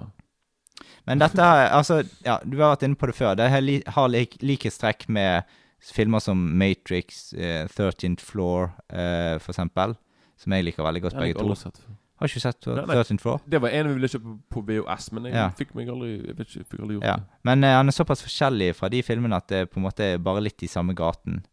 [1.07, 1.39] Men dette
[1.71, 3.35] altså Ja, du har vært inne på det før.
[3.35, 3.49] Det
[3.93, 5.43] har lik likhetstrekk med
[5.85, 9.95] filmer som Matrix, eh, 13th Floor, eh, for eksempel.
[10.37, 11.55] Som jeg liker veldig godt, begge to.
[11.55, 11.79] sett.
[12.19, 12.95] Har ikke sett Nei, nei.
[12.95, 13.41] 13th Floor?
[13.47, 15.49] Det var en vi ville kjøpe på VOS, men jeg Ja.
[15.49, 17.15] fikk meg aldri Jeg vet ikke, jeg fikk aldri gjort Ja.
[17.17, 17.23] det.
[17.43, 20.17] Men eh, han er såpass forskjellig fra de filmene at det på en måte er
[20.17, 21.43] bare litt i samme gaten.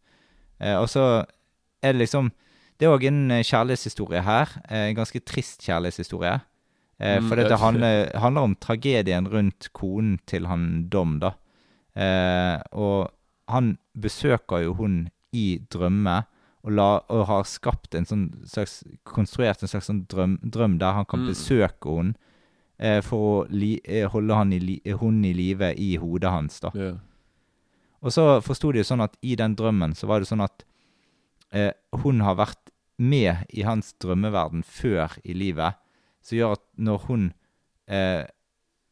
[0.59, 1.25] Eh, og så
[1.83, 2.31] er det liksom
[2.79, 4.47] Det er òg en eh, kjærlighetshistorie her.
[4.69, 6.41] eh, En ganske trist kjærlighetshistorie.
[6.99, 11.33] Eh, Mm, for det, handler, handler om tragedien rundt konen til han Dom, da.
[11.95, 13.09] Eh, og
[13.49, 16.23] han besøker jo hun i drømme,
[16.63, 20.93] og, la, og har skapt en sånn slags Konstruert en slags sånn drøm, drøm der
[20.93, 21.27] han kan Mm.
[21.33, 22.15] besøke hun
[22.79, 26.59] eh, for å li, eh, holde han i li, hun i live i hodet hans,
[26.59, 26.71] da.
[26.73, 26.97] Yeah.
[28.01, 30.63] Og så forsto de jo sånn at i den drømmen så var det sånn at
[31.51, 31.71] eh,
[32.03, 35.75] hun har vært med i hans drømmeverden før i livet,
[36.23, 37.25] som gjør at når hun
[37.91, 38.23] eh,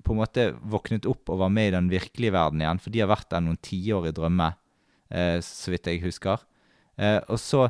[0.03, 3.03] på en måte våknet opp og var med i den virkelige verden igjen, for de
[3.03, 4.49] har vært der noen tiår i drømme,
[5.13, 6.41] eh, så vidt jeg husker.
[6.97, 7.67] Eh, og så,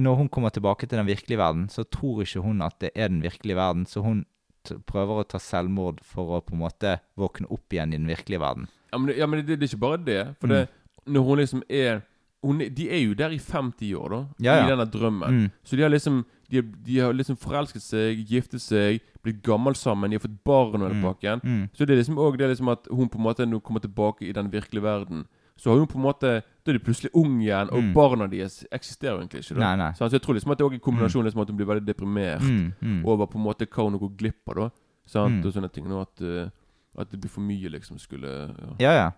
[0.00, 3.12] når hun kommer tilbake til den virkelige verden, så tror ikke hun at det er
[3.12, 4.24] den virkelige verden, så hun
[4.88, 8.40] prøver å ta selvmord for å på en måte våkne opp igjen i den virkelige
[8.42, 8.66] verden.
[8.92, 10.20] Ja, men, ja, men det, det er ikke bare det.
[10.40, 10.54] For Mm.
[10.56, 10.68] det,
[11.08, 12.02] når hun liksom er
[12.42, 14.20] hun, De er jo der i 50 år, da.
[14.40, 14.66] Ja, ja.
[14.66, 15.28] I denne drømmen.
[15.44, 15.50] Mm.
[15.64, 20.08] Så de har liksom de, de har liksom forelsket seg, giftet seg, blitt gammel sammen,
[20.10, 21.40] de har fått barn og Mm.
[21.44, 21.68] Mm.
[21.74, 24.22] Så det er liksom òg det liksom at hun på en måte nå kommer tilbake
[24.28, 25.26] i den virkelige verden.
[25.58, 27.92] Så har hun på en måte Da er de plutselig ung igjen, og Mm.
[27.94, 29.54] barna deres eksisterer jo egentlig ikke.
[29.54, 29.92] da Nei, nei.
[29.92, 32.42] Så jeg tror liksom at det er en kombinasjon liksom at hun blir veldig deprimert
[32.42, 33.04] Mm, mm.
[33.06, 34.70] over på en måte hva hun går glipp av, da.
[35.06, 35.42] Sant?
[35.42, 35.46] Mm.
[35.46, 35.90] Og sånne ting.
[35.92, 36.50] Og at, eh,
[36.98, 38.74] at det blir for mye, liksom, skulle ja.
[38.78, 39.10] Ja, ja.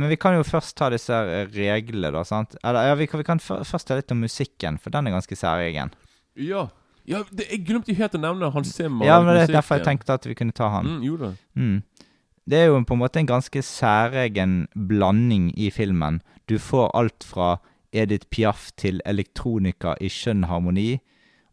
[0.00, 2.24] Men vi kan jo først ta disse eh, reglene, da.
[2.26, 2.56] sant?
[2.64, 5.38] Eller ja, vi kan, vi kan først ta litt om musikken, for den er ganske
[5.38, 5.94] særegen.
[6.34, 6.66] Ja,
[7.06, 9.06] ja det, jeg glemte helt å nevne Hans Zimmer.
[9.06, 10.96] Ja, men det er derfor jeg tenkte at vi kunne ta han.
[10.96, 11.30] Mm, jo da.
[11.54, 11.78] Mm.
[12.44, 16.20] Det er jo på en måte en ganske særegen blanding i filmen.
[16.50, 17.54] Du får alt fra
[17.94, 20.98] Edith Piaf til elektronika i skjønn harmoni.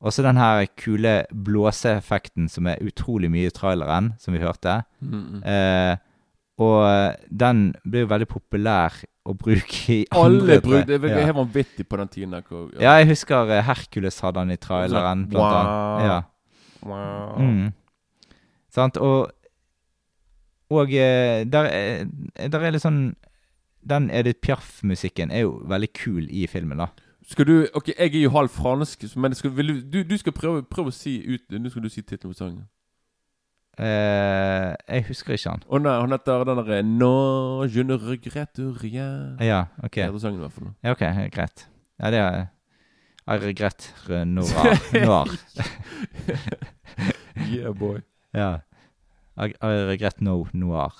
[0.01, 4.81] Og så den her kule blåseeffekten som er utrolig mye i traileren, som vi hørte.
[4.99, 5.43] Mm, mm.
[5.45, 5.99] Eh,
[6.61, 8.95] og den ble jo veldig populær
[9.25, 11.25] å bruke i andre Alle brukte Det var ja.
[11.27, 12.33] helt vanvittig på den tiden.
[12.47, 15.59] hvor- ja, jeg husker eh, Hercules hadde den i traileren, Sånn, blant wow.
[15.61, 16.07] annet.
[16.07, 16.21] Ja.
[16.81, 17.39] Wow.
[17.41, 17.73] Mm.
[18.73, 19.31] Sant, og
[20.71, 23.15] Og eh, der, er- der er litt sånn
[23.83, 26.87] Den Edith Piaf-musikken er jo veldig kul i filmen, da.
[27.27, 30.63] Skal du Ok, jeg er jo halv fransk, men skal, du, du, du skal prøve,
[30.63, 32.67] prøve å si ut Nå skal du si tittelen på sangen.
[33.79, 35.61] Eh, jeg husker ikke han.
[35.71, 37.11] Å nei, han heter den derre No,
[37.71, 39.37] je ne regrette rien.
[39.41, 39.95] Ja, OK.
[39.95, 40.73] Det heter sangen i hvert fall.
[40.83, 41.67] Ja, ok, Greit.
[42.01, 42.41] Ja, det er
[43.31, 43.87] I regret
[44.27, 44.75] noir.
[44.93, 45.31] noir.
[47.53, 48.01] yeah, boy.
[48.35, 48.59] Ja.
[49.37, 50.97] I, I regret no noir.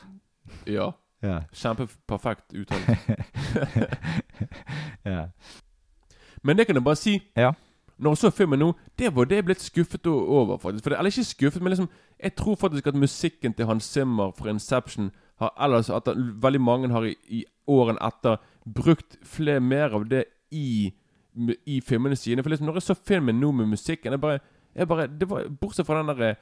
[0.65, 0.91] Ja.
[1.21, 1.41] Ja.
[1.53, 2.88] Kjempeperfekt uttalt.
[5.05, 5.27] ja.
[6.43, 7.19] Men det kan jeg bare si.
[7.38, 7.51] Ja.
[8.02, 10.58] Når jeg så filmen nå, det var det jeg ble litt skuffet over.
[10.58, 11.90] faktisk For det, Eller ikke skuffet, men liksom
[12.24, 16.62] jeg tror faktisk at musikken til Hans Zimmer fra Inception har ellers at det- veldig
[16.62, 20.92] mange har i, i årene etter brukt flere mer av det i,
[21.66, 22.44] i filmene sine.
[22.44, 24.40] For liksom når jeg så filmen nå med musikken jeg bare,
[24.76, 26.36] jeg bare, det var, Bortsett fra den derre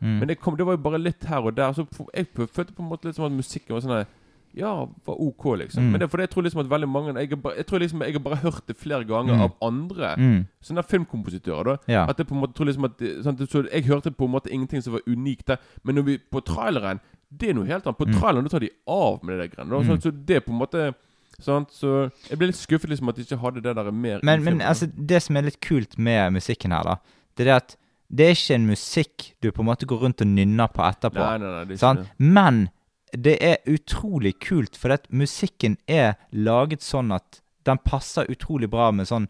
[0.00, 0.18] Mm.
[0.18, 1.72] Men det, kom, det var jo bare litt her og der.
[1.72, 4.06] Så jeg følte på en måte litt som at musikken var sånn
[4.54, 5.82] Ja, var OK, liksom.
[5.82, 5.90] Mm.
[5.92, 8.00] Men det er fordi jeg tror liksom at veldig mange Jeg, bare- jeg tror liksom
[8.04, 9.40] jeg har bare hørt det flere ganger Mm.
[9.42, 10.46] av andre Mm.
[10.62, 11.64] sånne filmkompositører.
[11.64, 12.06] da Ja.
[12.08, 14.50] At det på en måte tror liksom at sånn, så Jeg hørte på en måte
[14.52, 15.56] ingenting som var unikt der.
[15.84, 17.00] Men når vi på traileren
[17.34, 17.96] Det er noe helt annet.
[17.96, 18.20] På Mm.
[18.20, 19.70] traileren da tar de av med det der greiene.
[19.70, 19.88] da.
[19.94, 20.94] Sånn, så det er på en måte
[21.40, 24.44] Sånn, Så jeg ble litt skuffet liksom at de ikke hadde det der mer Men,
[24.44, 26.96] men altså, det som er litt kult med musikken her, da,
[27.36, 27.76] det er at
[28.14, 31.14] det er ikke en musikk du på en måte går rundt og nynner på etterpå.
[31.14, 31.98] Nei, nei, nei, det er ikke sant?
[32.00, 32.10] det.
[32.20, 32.68] Men
[33.12, 38.90] det er utrolig kult, for at musikken er laget sånn at den passer utrolig bra
[38.92, 39.28] med sånn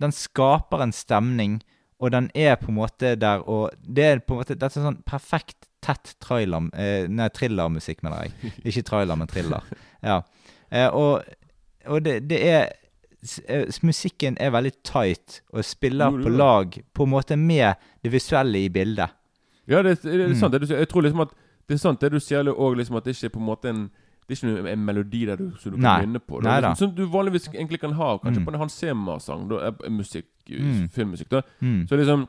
[0.00, 1.60] Den skaper en stemning,
[2.00, 4.86] og den er på en måte der og Det er på en måte Dette er
[4.88, 8.52] sånn perfekt tett trailer eh, Nei, thrillermusikk, mener jeg.
[8.68, 9.62] Ikke trailer, men thriller.
[10.02, 10.22] Ja.
[10.70, 11.22] Eh, og
[11.88, 12.66] og det, det er
[13.48, 18.66] eh, Musikken er veldig tight og spiller på lag på en måte med det visuelle
[18.66, 19.08] i bildet.
[19.68, 20.34] Ja, det, det er Mm.
[20.40, 20.66] sant Mm.
[20.68, 21.32] Jeg tror liksom at
[21.70, 23.70] det er sant det du sier òg, liksom at det ikke er på en måte
[23.70, 23.84] en
[24.30, 25.90] det er ikke noe- en melodi der du, som du Nei.
[26.00, 26.38] kan nynne på.
[26.42, 28.16] Det Nei som du vanligvis egentlig kan ha.
[28.18, 28.44] Kanskje Mm.
[28.46, 29.50] på en Hans Zimmer-sang.
[29.50, 30.88] Er er musikk, Mm.
[30.90, 31.28] filmmusikk.
[31.30, 31.88] da Mm.
[31.88, 32.28] Så liksom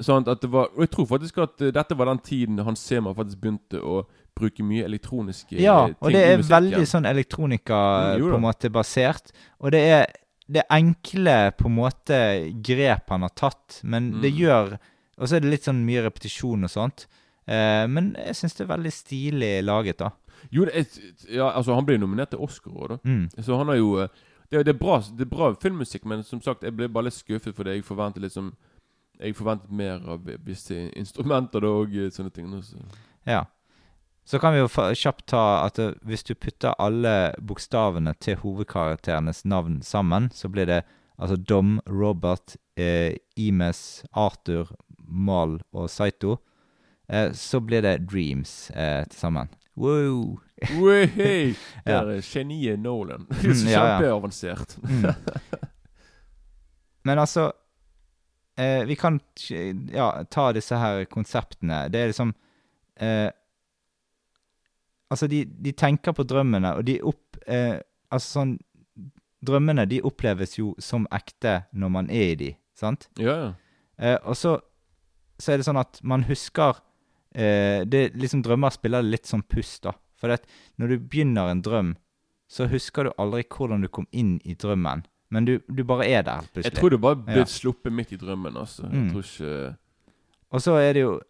[0.00, 2.80] sånn at det var Og jeg tror faktisk at eh, dette var den tiden Hans
[2.80, 4.06] Zimmer faktisk begynte å
[4.36, 8.70] bruke mye elektroniske Ja, ting og det er veldig sånn elektronika Mm, på en måte
[8.70, 9.30] basert.
[9.60, 10.06] Og det er
[10.50, 14.38] det enkle på en måte grep han har tatt, men det Mm.
[14.40, 14.78] gjør
[15.20, 17.06] Og så er det litt sånn mye repetisjon og sånt.
[17.46, 20.10] Eh, men jeg syns det er veldig stilig laget, da.
[20.50, 20.86] Jo, er,
[21.28, 22.98] ja, altså Han ble jo nominert til Oscar òg, da.
[23.04, 23.28] Mm.
[23.44, 24.08] Så han har jo eh,
[24.50, 27.18] det, det, er bra, det er bra filmmusikk, men som sagt, jeg ble bare litt
[27.18, 28.54] skuffet fordi jeg forventet liksom
[29.20, 32.46] Jeg forventet mer av visse instrumenter da, og eh, sånne ting.
[32.56, 32.78] Også.
[33.28, 33.44] Ja.
[34.24, 35.76] Så kan vi jo kjapt ta at
[36.06, 40.80] hvis du putter alle bokstavene til hovedkarakterenes navn sammen, så blir det
[41.20, 44.72] altså Dom, Robert, eh, Imes, Arthur,
[45.04, 46.38] Mal og Saito.
[47.10, 49.48] Eh, så blir det Dreams eh, til sammen.
[49.76, 50.38] Wow!
[50.60, 51.54] Hey!
[51.84, 53.26] Det er geniet Nolan.
[53.30, 53.98] Mm, ja, ja.
[53.98, 54.76] Kjempeavansert.
[54.82, 55.14] Mm.
[57.02, 57.52] Men altså
[58.58, 59.20] eh, Vi kan
[59.92, 61.88] ja, ta disse her konseptene.
[61.88, 62.34] Det er liksom
[62.96, 63.30] eh,
[65.10, 67.40] Altså, de, de tenker på drømmene, og de opp...
[67.46, 68.58] Eh, altså sånn
[69.40, 73.08] Drømmene de oppleves jo som ekte når man er i de, sant?
[73.18, 73.50] Ja, ja.
[73.96, 74.58] Eh, og så,
[75.40, 76.76] så er det sånn at man husker
[77.34, 79.92] eh, det liksom Drømmer spiller litt sånn pust, da.
[80.20, 80.44] For at
[80.78, 81.94] når du begynner en drøm,
[82.50, 85.04] så husker du aldri hvordan du kom inn i drømmen.
[85.30, 86.64] Men du, du bare er der plutselig.
[86.72, 87.44] Jeg tror du bare ble Ja.
[87.46, 88.56] sluppet midt i drømmen.
[88.56, 88.82] altså.
[88.90, 89.04] Mm.
[89.04, 89.76] Jeg tror ikke
[90.50, 91.20] Og så er det jo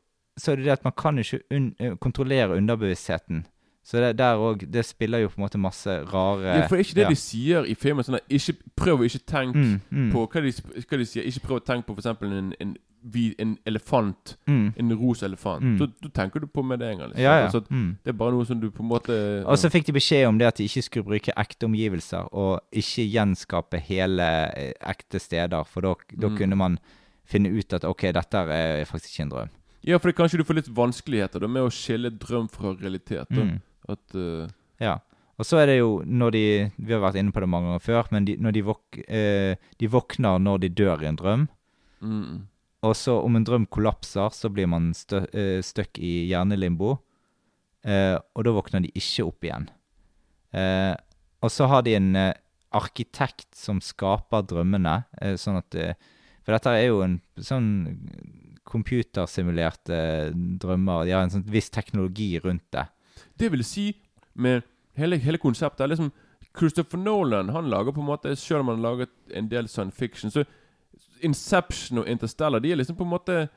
[0.41, 3.45] så er det det at man kan ikke un eh, kontrollere underbevisstheten.
[3.85, 6.87] Så det der òg Det spiller jo på en måte masse rare Ja, For det
[6.87, 7.09] er ikke det ja.
[7.09, 8.05] de sier i filmen.
[8.05, 10.11] sånn at ikke, Prøv å ikke tenke Mm, mm.
[10.13, 10.53] på hva de,
[10.89, 11.25] hva de sier.
[11.29, 12.07] Ikke prøv å tenke på f.eks.
[12.23, 12.77] En, en,
[13.39, 14.37] en elefant.
[14.47, 14.73] Mm.
[14.77, 15.63] En rosa elefant.
[15.63, 15.79] Mm.
[15.79, 17.09] Så Da tenker du på med det en gang.
[17.11, 17.23] Liksom.
[17.25, 17.47] Ja, ja.
[17.47, 17.97] Altså, Mm.
[18.05, 20.39] Det er bare noe som du på en måte Og så fikk de beskjed om
[20.39, 25.65] det at de ikke skulle bruke ekte omgivelser, og ikke gjenskape hele eh, ekte steder,
[25.65, 26.37] for da, da Mm.
[26.37, 26.79] kunne man
[27.25, 29.49] finne ut at ok, dette er faktisk ikke en drøm.
[29.83, 33.31] Ja, for kanskje du får litt vanskeligheter da, med å skille drøm fra realitet.
[33.31, 33.61] Mm.
[33.89, 34.47] At uh...
[34.81, 34.99] Ja.
[35.39, 37.81] Og så er det jo når de Vi har vært inne på det mange ganger
[37.81, 41.49] før, men de, når de, våk, eh, de våkner når de dør i en drøm.
[42.03, 42.43] mm,
[42.87, 45.23] Og så om en drøm kollapser, så blir man stø,
[45.65, 46.95] støkk i hjernelimbo.
[47.85, 49.69] Eh, og da våkner de ikke opp igjen.
[50.57, 50.95] Eh,
[51.41, 52.39] og så har de en eh,
[52.77, 55.95] arkitekt som skaper drømmene, eh, sånn at eh,
[56.41, 57.67] For dette er jo en sånn
[58.71, 61.05] computersimulerte eh, drømmer.
[61.05, 62.87] De har en sånn viss teknologi rundt det.
[63.37, 63.91] Det vil si,
[64.33, 64.65] med
[64.97, 66.13] hele, hele konseptet er liksom
[66.57, 69.97] Christopher Nolan han lager på en måte Selv om han har laget en del science
[69.97, 70.45] fiction, så
[71.23, 73.49] Inception og Interstellar De er liksom på en måte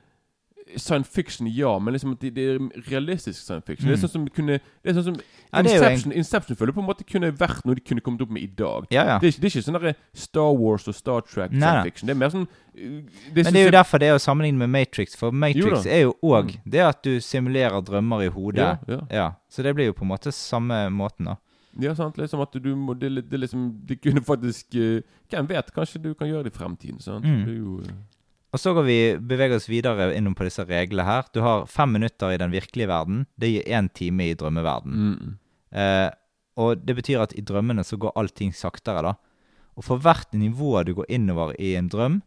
[0.78, 2.60] science fiction, ja, men liksom at de, det er
[2.92, 3.90] realistisk science fiction.
[3.90, 4.04] Det er Mm.
[4.08, 5.16] sånn som kunne Det er sånn som
[5.54, 6.18] Ja, Inception, en...
[6.18, 8.88] Inception, føler på en måte kunne vært noe de kunne kommet opp med i dag.
[8.90, 9.18] Ja, ja.
[9.20, 12.08] Det, er, det er ikke sånn derre Star Wars og Star Trek Nei, science fiction.
[12.08, 13.04] Det er mer sånn uh,
[13.36, 16.02] Men det er jo derfor det er å sammenligne med Matrix, for Matrix Jo er
[16.08, 16.62] jo òg Mm.
[16.66, 18.80] det at du simulerer drømmer i hodet.
[18.88, 19.28] Ja, ja.
[19.52, 21.36] Så det blir jo på en måte samme måten, da.
[21.82, 22.18] Ja, sant.
[22.18, 25.72] Liksom at du må Det, det liksom Det kunne faktisk eh, Hvem vet?
[25.74, 27.00] Kanskje du kan gjøre det i fremtiden.
[27.02, 27.26] Sant?
[27.26, 27.46] Mm.
[27.46, 27.96] Det er jo eh,
[28.54, 31.26] Og så går vi beveger oss videre innom på disse reglene her.
[31.34, 33.24] Du har fem minutter i den virkelige verden.
[33.36, 35.00] Det gir én time i drømmeverden.
[35.14, 35.40] mm.
[35.74, 36.10] Eh,
[36.62, 39.16] og det betyr at i drømmene så går allting saktere, da.
[39.74, 42.20] Og for hvert nivå du går innover i en drøm,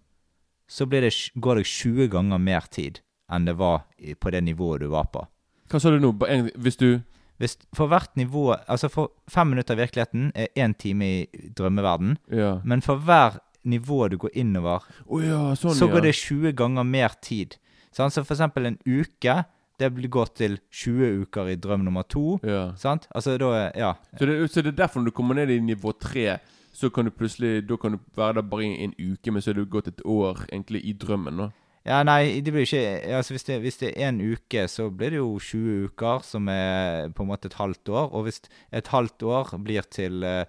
[0.66, 2.98] så blir det, går det 20 ganger mer tid
[3.30, 3.84] enn det var
[4.18, 5.22] på det nivået du var på.
[5.70, 6.12] Hva sa du nå?
[6.58, 6.88] Hvis du
[7.36, 12.16] Hvis, for hvert nivå Altså for fem minutter i virkeligheten er én time i drømmeverden.
[12.32, 12.60] Ja.
[12.64, 15.92] Men for hver nivå du går innover, oh ja, sånn, så ja.
[15.96, 17.56] går det 20 ganger mer tid.
[17.92, 18.14] Sant?
[18.14, 19.40] Så for eksempel en uke,
[19.80, 22.38] det blir gått til 20 uker i drøm nummer to.
[22.46, 22.70] Ja.
[22.78, 23.08] Sant?
[23.10, 23.94] Altså da Ja.
[24.16, 26.38] Så, det, så det er derfor når du kommer ned i nivå tre,
[26.72, 29.50] så kan du plutselig Da kan du være der bare i en uke, men så
[29.50, 31.36] er du gått et år egentlig i drømmen.
[31.36, 31.50] nå
[31.86, 34.88] Ja, nei, det blir jo ikke Altså, hvis det, hvis det er én uke, så
[34.90, 38.08] blir det jo 20 uker, som er på en måte et halvt år.
[38.12, 38.40] Og hvis
[38.74, 40.44] et halvt år blir til, eh,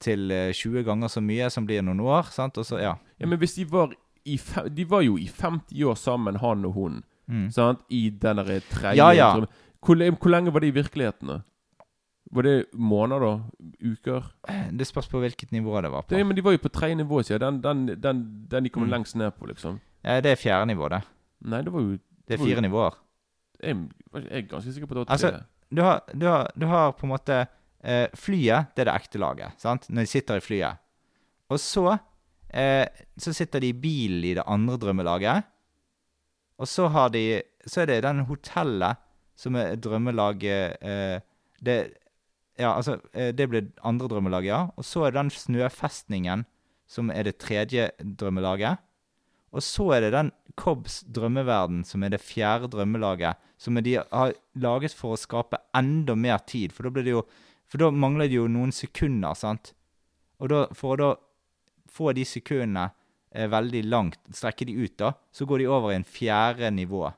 [0.00, 2.94] til eh, 20 ganger så mye, som blir noen år, sant, og så Ja.
[3.18, 3.92] Ja, men hvis de var
[4.26, 4.36] i
[4.74, 7.02] De var jo i 50 år sammen, han og hun.
[7.28, 7.50] Mm.
[7.50, 7.78] Sant?
[7.90, 9.32] I den derre tredje Ja, ja.
[9.80, 11.28] Hvor, hvor lenge var det i virkeligheten?
[11.28, 11.40] da?
[12.32, 13.20] Var det måneder?
[13.20, 13.40] da?
[13.82, 14.22] Uker?
[14.78, 16.14] Det spørs på hvilket nivå det var på.
[16.14, 17.40] Det, men de var jo på tredje nivå, jeg.
[17.40, 18.90] Den, den, den, den de kom Mm.
[18.90, 19.80] lengst ned på, liksom.
[20.06, 21.02] Det er fjerde nivå, det.
[21.50, 22.96] Nei, det var jo Det er fire nivåer.
[23.62, 23.76] Jeg,
[24.14, 25.14] jeg er ganske sikker på at det var tre.
[25.16, 25.44] Altså,
[25.76, 27.38] du har, du har, du har på en måte
[27.82, 29.88] eh, Flyet, det er det ekte laget, sant?
[29.90, 30.82] Når de sitter i flyet.
[31.50, 31.84] Og så
[32.50, 32.86] eh,
[33.18, 35.46] Så sitter de i bilen i det andre drømmelaget.
[36.58, 39.02] Og så har de Så er det den hotellet
[39.36, 41.20] som er drømmelaget eh,
[41.60, 41.78] Det
[42.58, 44.62] Ja, altså eh, Det blir andre drømmelaget, ja.
[44.76, 46.46] Og så er det den snøfestningen
[46.88, 48.78] som er det tredje drømmelaget.
[49.56, 54.34] Og så er det den Cobbs drømmeverden, som er det fjerde drømmelaget, som de har
[54.54, 56.72] laget for å skape enda mer tid.
[56.76, 57.26] For da jo
[57.66, 59.72] For da mangler det jo noen sekunder, sant?
[60.38, 61.08] Og da, for å da
[61.90, 62.92] få de sekundene
[63.34, 67.08] eh, veldig langt, strekke de ut, da, så går de over i en fjerde nivå,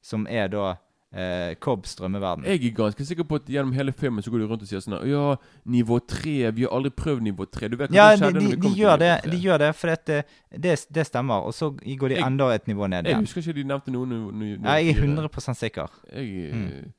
[0.00, 0.78] som er da
[1.14, 2.44] eh, Cobbs drømmeverden.
[2.44, 4.80] Jeg er ganske sikker på at gjennom hele filmen så går de rundt og sier
[4.80, 6.50] sånn Ja, nivå tre.
[6.56, 7.68] Vi har aldri prøvd nivå tre.
[7.68, 8.98] Du vet hva Ja, som de, skjedde de, når vi de, kom til gjør nivå
[9.04, 9.30] det, tre?
[9.30, 10.24] de gjør det, for det,
[10.66, 11.46] det, det stemmer.
[11.46, 14.06] Og så går de Jeg- enda et nivå ned Jeg husker ikke de nevnte noe
[14.06, 15.06] nå- nå- jeg er fire.
[15.06, 15.88] 100 sikker.
[16.12, 16.92] Jeg, eh, Mm.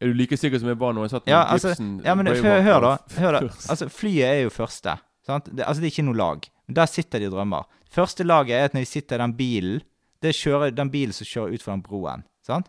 [0.00, 2.14] Er du like sikker som jeg var når jeg satt med Ja, altså, Gibson ja,
[2.14, 2.96] men hør, hør da.
[3.16, 3.40] Hør da.
[3.70, 4.98] Altså, flyet er jo første.
[5.24, 5.44] Sant?
[5.56, 6.48] Det, altså, det er ikke noe lag.
[6.68, 7.64] Men Der sitter de og drømmer.
[7.94, 9.80] Første laget er at når de sitter i den bilen
[10.20, 12.24] Det er den bilen som kjører ut fra den broen.
[12.44, 12.68] Sant?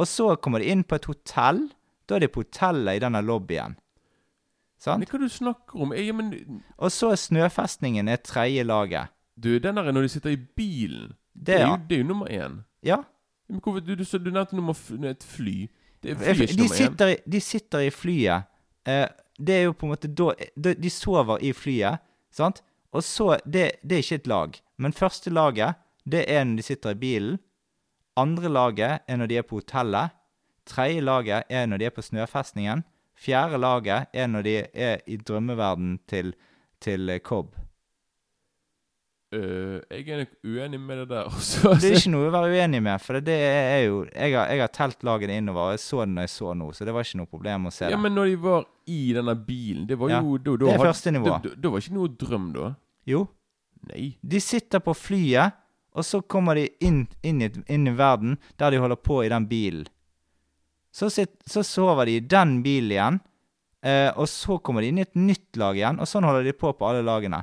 [0.00, 1.66] Og så kommer de inn på et hotell.
[2.08, 3.76] Da er de på hotellet i denne lobbyen.
[3.76, 5.10] Men Sant?
[5.12, 5.90] hva du snakker om?
[5.92, 9.10] Jeg, men, Og så er snøfestningen et tredje laget.
[9.36, 11.76] du, den der når de sitter i bilen Det, Det er jo, ja.
[11.88, 12.62] det er jo nummer én.
[12.82, 12.96] ja.
[13.48, 14.74] Men hvorfor, du, du, du nevnte nummer
[15.10, 15.68] et fly.
[16.02, 18.42] Det er fly er De nummer sitter, de sitter i flyet.
[18.86, 19.06] Eh,
[19.38, 21.98] det er jo på en måte da de, de sover i flyet,
[22.30, 22.62] sant?
[22.92, 24.60] Og så det, det er ikke et lag.
[24.78, 25.74] Men første laget,
[26.06, 27.38] det er når de sitter i bilen.
[28.16, 30.16] Andre laget er når de er på hotellet.
[30.66, 32.84] Tredje laget er når de er på snøfestningen.
[33.20, 36.34] Fjerde laget er når de er i drømmeverden til,
[36.80, 37.56] til eh, Cobb.
[39.30, 41.28] Uh, jeg er nok uenig med det der.
[41.30, 41.76] også.
[41.78, 44.58] Det er ikke noe å være uenig med, for det er jo Jeg har, jeg
[44.64, 47.06] har telt lagene innover, og jeg så det når jeg så noe, så det var
[47.06, 47.92] ikke noe problem å se det.
[47.94, 50.74] Ja, men når de var i denne bilen Det var Ja, jo da, da, det
[50.74, 51.30] er første nivå.
[51.30, 52.72] Da, da, da var ikke noe drøm, da.
[53.06, 53.22] Jo.
[53.92, 54.08] Nei.
[54.34, 55.60] De sitter på flyet,
[55.94, 59.28] og så kommer de inn, inn, i, inn i verden der de holder på i
[59.32, 59.86] den bilen.
[60.92, 63.20] Så, sitt, så sover de i den bilen igjen,
[63.86, 66.52] eh, og så kommer de inn i et nytt lag igjen, og sånn holder de
[66.58, 67.42] på på alle lagene.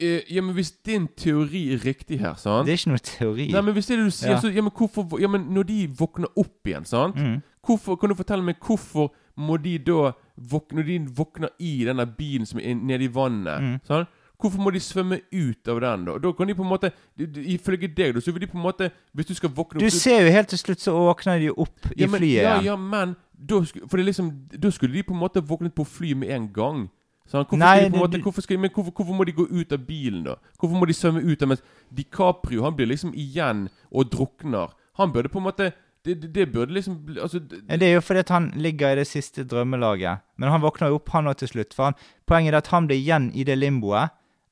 [0.00, 3.46] Uh, ja, men hvis din teori er riktig her, sant Det er ikke noe teori.
[3.52, 4.38] Nei, men hvis det er det du sier, Ja.
[4.40, 7.42] så Ja, men hvorfor Ja, men når de våkner opp igjen, sant Mm.
[7.66, 12.06] Hvorfor, Kan du fortelle meg hvorfor må de da våkne Når de våkner i denne
[12.16, 13.80] bilen som er nede i vannet, Mm.
[13.84, 14.08] sant
[14.40, 16.18] Hvorfor må de svømme ut av den, da?
[16.18, 18.90] Da kan de på en måte Ifølge deg, da, så vil de på en måte
[19.12, 21.90] Hvis du skal våkne opp Du ser jo helt til slutt så våkner de opp
[21.92, 25.16] i ja, men, flyet ja, ja, men da, For det liksom Da skulle de på
[25.16, 26.88] en måte våknet på flyet med en gang.
[27.30, 30.24] Hvorfor, Nei, de måte, hvorfor, skal men hvorfor, hvorfor må de gå ut av bilen,
[30.26, 30.34] da?
[30.58, 31.42] Hvorfor må de svømme ut?
[31.42, 31.62] av Mens
[31.94, 34.74] DiCaprio han blir liksom igjen og drukner.
[34.98, 35.70] Han burde på en måte
[36.04, 38.96] Det, det, det burde liksom Altså det, Det er jo fordi at han ligger i
[38.96, 40.24] det siste drømmelaget.
[40.38, 41.74] Men han våkner jo opp, han òg, til slutt.
[41.76, 44.10] For han, poenget er at han blir igjen i det limboet,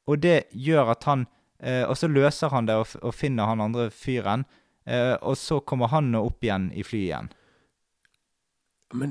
[0.09, 1.27] og det gjør at han
[1.61, 4.47] eh, Og så løser han det og, og finner han andre fyren.
[4.89, 7.29] Eh, og så kommer han nå opp igjen i flyet igjen.
[8.95, 9.11] Men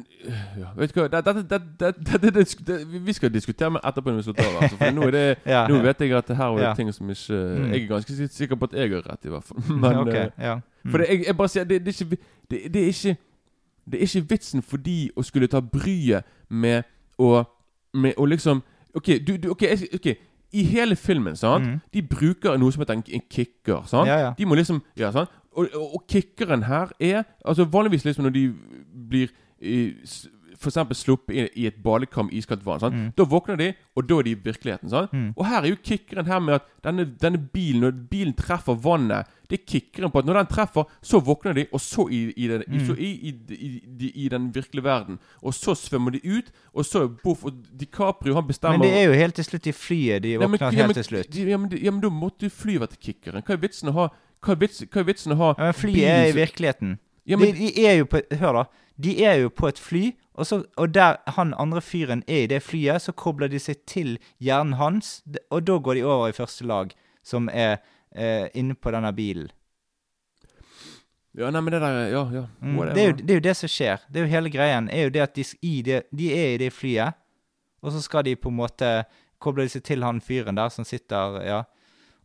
[0.57, 2.31] ja, vet du hva det, det,
[2.65, 4.47] det, Vi skal diskutere med etterpå når vi slutter.
[4.62, 5.10] Altså, for nå,
[5.53, 6.71] ja, nå, vet jeg at det her er ja.
[6.73, 7.67] ting som ikke mm.
[7.73, 9.62] Jeg er ganske sikker på at jeg har rett, i hvert fall.
[9.83, 10.91] Men, okay, uh, mm.
[10.91, 12.17] For jeg, jeg, bare sier det, er ikke,
[12.50, 13.15] det, er ikke
[13.91, 16.89] Det er ikke vitsen for de å skulle ta bryet med
[17.21, 17.43] å
[17.93, 18.63] Med å liksom
[18.98, 20.15] OK, du, du okay, jeg, okay,
[20.58, 21.79] i hele filmen, sant Mm.
[21.93, 23.83] De bruker noe som heter en, en kicker.
[23.89, 24.08] Sant?
[24.10, 24.31] Ja, ja.
[24.37, 25.29] De må liksom Ja, sant?
[25.58, 28.43] Og, og, og kickeren her er Altså Vanligvis liksom når de
[29.10, 29.31] blir
[29.62, 29.93] eh,
[30.58, 32.79] s- for eksempel sluppet inn i et badekar med iskaldt vann.
[32.79, 32.95] Sant?
[32.95, 33.13] Mm.
[33.15, 34.89] Da våkner de, og da er de i virkeligheten.
[34.89, 35.12] Sant?
[35.13, 35.33] Mm.
[35.37, 39.25] Og her er jo kickeren her med at denne, denne bilen, når bilen treffer vannet
[39.49, 42.47] Det er kickeren på at når den treffer, så våkner de, og så i, i,
[42.47, 42.85] den, Mm.
[42.85, 43.31] så i,
[44.25, 45.19] i, den virkelige verden.
[45.41, 49.05] Og så svømmer de ut, og så boff, og DiCaprio han bestemmer Men det er
[49.08, 51.35] jo helt til slutt i flyet de våkner ja, helt men- til slutt.
[51.47, 53.41] Ja, men, ja, men da måtte jo flyet vært kickeren.
[53.43, 54.08] Hva er vitsen å ha
[54.43, 56.97] Hva er, vits, hva er vitsen å ha Ja, men flyet er i virkeligheten.
[57.25, 58.63] Ja, men- de, de er jo på Hør, da.
[58.99, 62.50] De er jo på et fly, Og, så, og der han andre fyren er i
[62.52, 66.35] det flyet, så kobler de seg til hjernen hans, og da går de over i
[66.38, 66.94] første lag,
[67.25, 67.79] som er
[68.13, 69.50] eh, inne på denne bilen.
[71.38, 72.44] Ja, nei, men det der Ja, ja.
[72.62, 74.06] Mm, det, er jo, det er jo det som skjer.
[74.10, 74.90] Det er jo hele greien.
[74.90, 75.46] er jo det at de,
[75.85, 77.17] det, de er i det flyet,
[77.81, 78.92] og så skal de på en måte
[79.42, 81.63] koble seg til han fyren der som sitter Ja.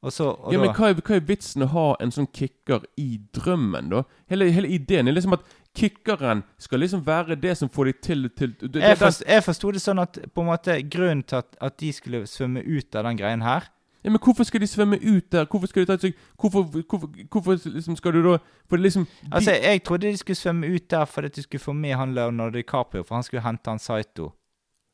[0.02, 2.82] Og så og ja, men hva er, hva er vitsen å ha en sånn kicker
[2.98, 4.00] i drømmen, da?
[4.32, 5.44] Hele, hele ideen er liksom at
[5.76, 9.44] kickeren skal liksom være det som får de til, til det, det, Jeg, forst, jeg
[9.44, 12.94] forsto det sånn at på en måte grunnen til at, at de skulle svømme ut
[12.94, 13.70] av den greien her
[14.04, 15.46] Ja, Men hvorfor skal de svømme ut der?
[15.46, 18.36] Hvorfor skal de ta seg Hvorfor, hvorfor, hvorfor liksom skal du da
[18.68, 21.42] For det liksom de, Altså, Jeg trodde de skulle svømme ut der fordi at de
[21.42, 24.32] skulle få med han Leonardo DiCaprio, for han skulle hente han Saito.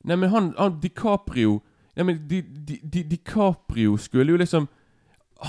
[0.05, 1.61] Nei, men han, han DiCaprio
[1.97, 4.69] Nei, men di, di, di, DiCaprio skulle jo liksom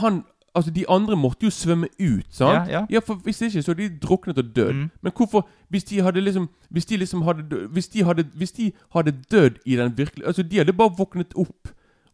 [0.01, 0.23] Han
[0.59, 2.67] Altså, de andre måtte jo svømme ut, sant?
[2.67, 2.99] Ja, ja.
[2.99, 4.73] for hvis ikke så hadde de druknet og dødd.
[4.73, 4.89] Mm.
[5.01, 8.71] Men hvorfor Hvis de hadde liksom Hvis de liksom hadde Hvis de hadde, hvis de
[8.95, 11.69] hadde dødd i den virkelige Altså, de hadde bare våknet opp.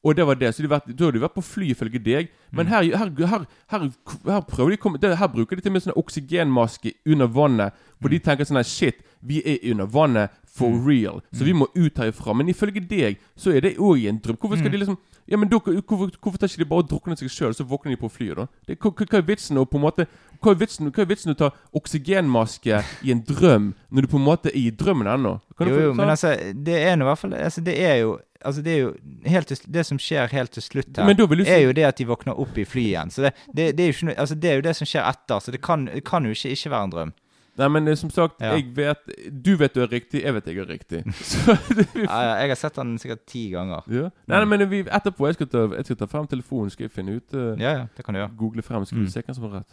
[0.06, 0.51] Og det var det.
[0.53, 2.28] Så de vært, da hadde de vært på fly ifølge deg.
[2.51, 2.58] Mm.
[2.60, 3.86] Men her, her, her, her,
[4.30, 7.74] her prøver de å komme Her bruker de til og med sånn oksygenmaske under vannet.
[8.01, 8.12] For Mm.
[8.12, 11.22] de tenker sånn Shit, vi er under vannet for real.
[11.34, 11.45] Så Mm.
[11.45, 12.36] vi må ut herifra.
[12.36, 14.38] Men ifølge deg så er det òg en drøm.
[14.38, 14.72] Hvorfor skal Mm.
[14.72, 14.97] de liksom
[15.28, 17.89] Ja, men dere, hvorfor, hvorfor tar ikke de bare og drukner seg sjøl, så våkner
[17.89, 18.45] de på flyet, da?
[18.68, 20.06] Det, hva, hva er vitsen å på en måte
[20.39, 24.18] hva er vitsen, hva er vitsen å ta oksygenmaske i en drøm når du på
[24.20, 25.39] en måte er i drømmen ennå?
[25.60, 28.62] Jo, jo, men altså, det er nå i hvert fall altså, Det er jo Altså,
[28.62, 28.93] det jo
[29.26, 32.06] helt til, Det som skjer helt til slutt her, si- er jo det at de
[32.06, 33.12] våkner opp i flyet igjen.
[33.12, 33.34] Så det,
[33.76, 35.88] det, er jo ikke Altså, det er jo det som skjer etter, så det kan,
[36.06, 37.14] kan jo ikke ikke være en drøm.
[37.58, 38.50] Nei, men eh, som sagt, Ja.
[38.58, 38.98] jeg vet
[39.43, 41.04] Du vet du er riktig, jeg vet jeg er riktig.
[41.24, 43.82] Så det, vi, Ja, ja, jeg har sett den sikkert ti ganger.
[43.88, 44.10] ja.
[44.28, 46.91] Nei, nei, men vi, etterpå jeg skal, ta, jeg skal ta frem telefonen, skal jeg
[46.91, 48.36] finne ut uh, Ja, ja, det kan du gjøre.
[48.38, 49.06] Google frem, skal Mm.
[49.06, 49.72] vi se hvem som har rett.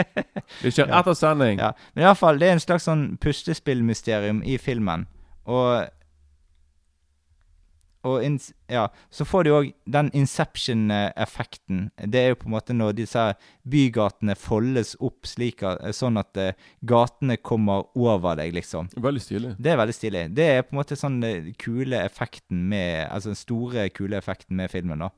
[0.62, 0.98] Det skjer Ja.
[1.02, 1.58] etter sending.
[1.60, 5.06] Ja, Men iallfall, det er en slags sånn pustespillmysterium i filmen.
[5.46, 5.88] Og
[8.06, 8.22] og
[8.70, 11.90] ja, så får du òg den Inception-effekten.
[12.06, 13.24] Det er jo på en måte når disse
[13.70, 16.54] bygatene foldes opp slik at, sånn at eh,
[16.86, 18.88] gatene kommer over deg, liksom.
[18.96, 19.54] Veldig stilig.
[19.58, 20.24] Det er veldig stilig.
[20.36, 24.56] Det er på en måte sånn eh, kule effekten med Altså den store, kule effekten
[24.56, 25.10] med filmen, da.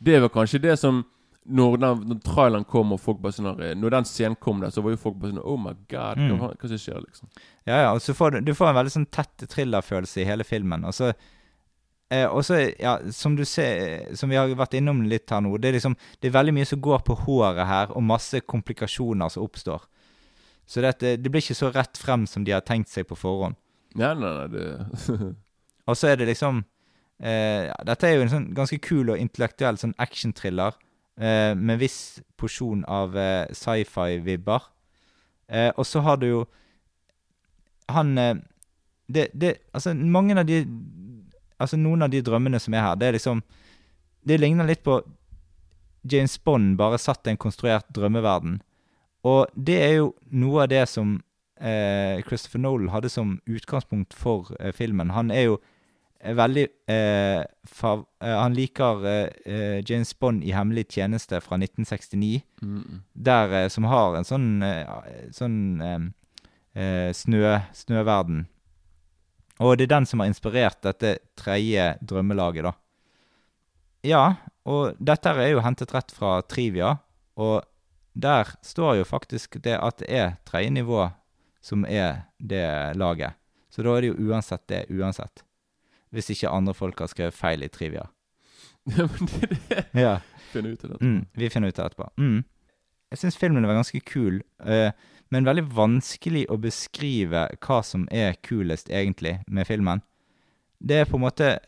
[0.00, 1.02] Det var kanskje det som
[1.50, 4.70] når, den, når traileren kom og folk bare sånn her, Når den scenen kom der,
[4.70, 6.38] så var jo folk bare sånn Oh my god, hva, Mm.
[6.60, 7.28] hva skjer, liksom?
[7.66, 10.44] Ja, ja, og så får du, du får en veldig sånn tett thrillerfølelse i hele
[10.44, 10.84] filmen.
[10.84, 11.12] Og så,
[12.12, 15.56] eh, og så, ja, som du ser, som vi har vært innom litt her nå,
[15.58, 19.32] det er liksom, det er veldig mye som går på håret her, og masse komplikasjoner
[19.32, 19.86] som oppstår.
[20.70, 23.58] Så det, det blir ikke så rett frem som de har tenkt seg på forhånd.
[23.98, 25.32] Nei, nei, nei, det
[25.90, 26.60] Og så er det liksom,
[27.18, 30.76] eh, dette er jo en sånn ganske kul og intellektuell sånn action-thriller,
[31.18, 34.68] eh, med viss porsjon av eh, sci-fi-vibber.
[35.50, 36.44] Eh, og så har du jo
[37.90, 38.36] han eh,
[39.10, 40.62] det, det, Altså, mange av de
[41.60, 43.42] Altså, noen av de drømmene som er her, det er liksom
[44.20, 44.98] Det ligner litt på
[46.02, 48.58] James Bond, bare satt i en konstruert drømmeverden.
[49.24, 51.18] Og det er jo noe av det som
[51.60, 55.12] eh, Christopher Nolan hadde som utgangspunkt for eh, filmen.
[55.12, 55.58] Han er jo
[56.20, 62.40] eh, veldig eh, fav, eh, Han liker eh, James Bond i 'Hemmelig tjeneste' fra 1969
[62.62, 63.02] mm.
[63.14, 64.64] der eh, som har en sånn,
[65.32, 65.60] sånn
[67.12, 68.46] snø, snøverden.
[69.60, 72.72] Og det er den som har inspirert dette tredje drømmelaget, da.
[74.08, 74.22] Ja,
[74.64, 76.94] og dette er jo hentet rett fra Trivia,
[77.36, 77.66] og
[78.16, 81.10] der står jo faktisk det at det er tredje nivå
[81.60, 83.36] som er det laget.
[83.70, 85.44] Så da er det jo uansett det, uansett.
[86.10, 88.08] Hvis ikke andre folk har skrevet feil i Trivia.
[88.96, 89.50] Ja, men det er
[89.92, 90.14] det Ja.
[90.50, 90.98] Finner ut av det.
[91.04, 92.06] Mm, vi finner ut av det etterpå.
[92.18, 92.40] Mm.
[93.12, 94.90] Jeg syns filmen var ganske kul, eh,
[95.30, 100.02] men veldig vanskelig å beskrive hva som er kulest, egentlig, med filmen.
[100.80, 101.58] Det er på en måte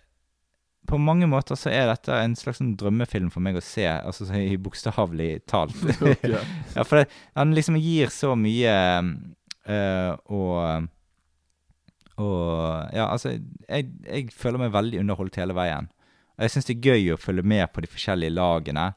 [0.89, 4.27] På mange måter så er dette en slags sånn drømmefilm for meg å se, altså
[4.35, 5.77] i bokstavelig talt.
[6.75, 7.05] Ja, for det,
[7.39, 10.89] han liksom gir så mye øh, og
[12.19, 13.37] Og Ja, altså,
[13.69, 15.87] jeg, jeg føler meg veldig underholdt hele veien.
[16.35, 18.91] Og jeg syns det er gøy å følge med på de forskjellige lagene.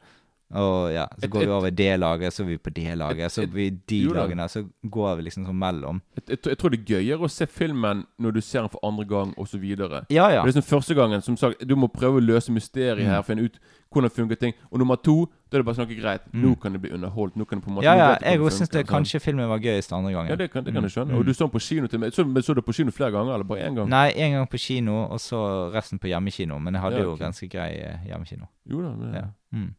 [0.54, 3.32] Og ja, så Et- går vi over det laget, så er vi på det laget,
[3.32, 6.02] så et- er vi de jo lagene, så går vi liksom sånn mellom.
[6.16, 8.80] Et, tror- jeg tror det er gøyere å se filmen når du ser den for
[8.84, 9.64] andre gang, osv.
[10.10, 10.43] Ja, ja.
[10.46, 13.10] Det er som første gangen, som sagt, du må prøve å løse mysteriet Mm.
[13.10, 13.60] her, finne ut
[13.91, 14.54] hvordan funker ting.
[14.72, 16.62] Og nummer to, da er det bare sånn, ok, greit, nå Mm.
[16.62, 17.36] kan det bli underholdt.
[17.36, 18.84] Nå kan det på en måte Ja, ja, jeg òg syns sånn.
[18.86, 20.30] kanskje filmen var gøyest andre gangen.
[20.30, 21.12] Ja, det kan, det kan jeg skjønne.
[21.12, 21.18] Mm.
[21.20, 22.12] Og du så den på kino til meg.
[22.14, 23.89] Så, men så du på kino flere ganger, eller bare én gang?
[23.89, 26.60] Nei, én gang på kino, og så resten på hjemmekino.
[26.62, 28.48] Men jeg hadde Ja, jo ganske grei eh, hjemmekino.
[28.70, 28.89] Jo da.
[28.89, 29.26] Det, Ja.
[29.58, 29.74] Mm.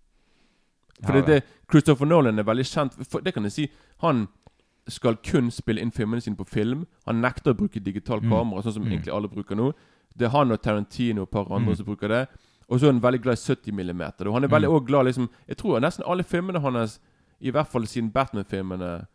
[1.05, 3.70] For Ja, det, det, Christopher Nolan er veldig kjent for Det kan jeg si.
[4.01, 4.28] Han
[4.88, 6.86] skal kun spille inn filmene sine på film.
[7.07, 8.30] Han nekter å bruke digital Mm.
[8.30, 8.92] kamera, sånn som Mm.
[8.92, 9.72] egentlig alle bruker nå.
[10.16, 11.76] Det er han og Tarantino og et par andre Mm.
[11.76, 12.28] som bruker det.
[12.70, 14.26] Og så er han veldig glad i 70 millimeter.
[14.28, 14.74] Og han er veldig Mm.
[14.80, 17.01] også glad liksom Jeg tror nesten alle filmene hans,
[17.40, 19.07] i hvert fall siden Batman-filmene,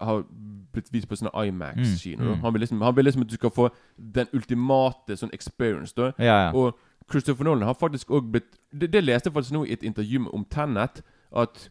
[0.00, 0.24] har
[0.72, 2.22] blitt vist på sånne Imax-kino.
[2.22, 2.28] Mm.
[2.28, 2.34] da.
[2.40, 5.92] Han, liksom, han vil liksom at du skal få den ultimate sånn experience.
[5.94, 6.52] da Ja, ja.
[6.54, 6.74] Og
[7.10, 10.20] Christopher Nolan har faktisk også blitt det, det leste jeg faktisk nå i et intervju
[10.20, 11.02] med- om Tenet.
[11.36, 11.70] At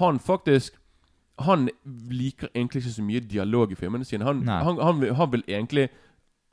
[0.00, 0.72] han faktisk
[1.38, 1.68] Han
[2.10, 4.24] liker egentlig ikke så mye dialog i filmene sine.
[4.24, 5.88] Han, han, han, han vil egentlig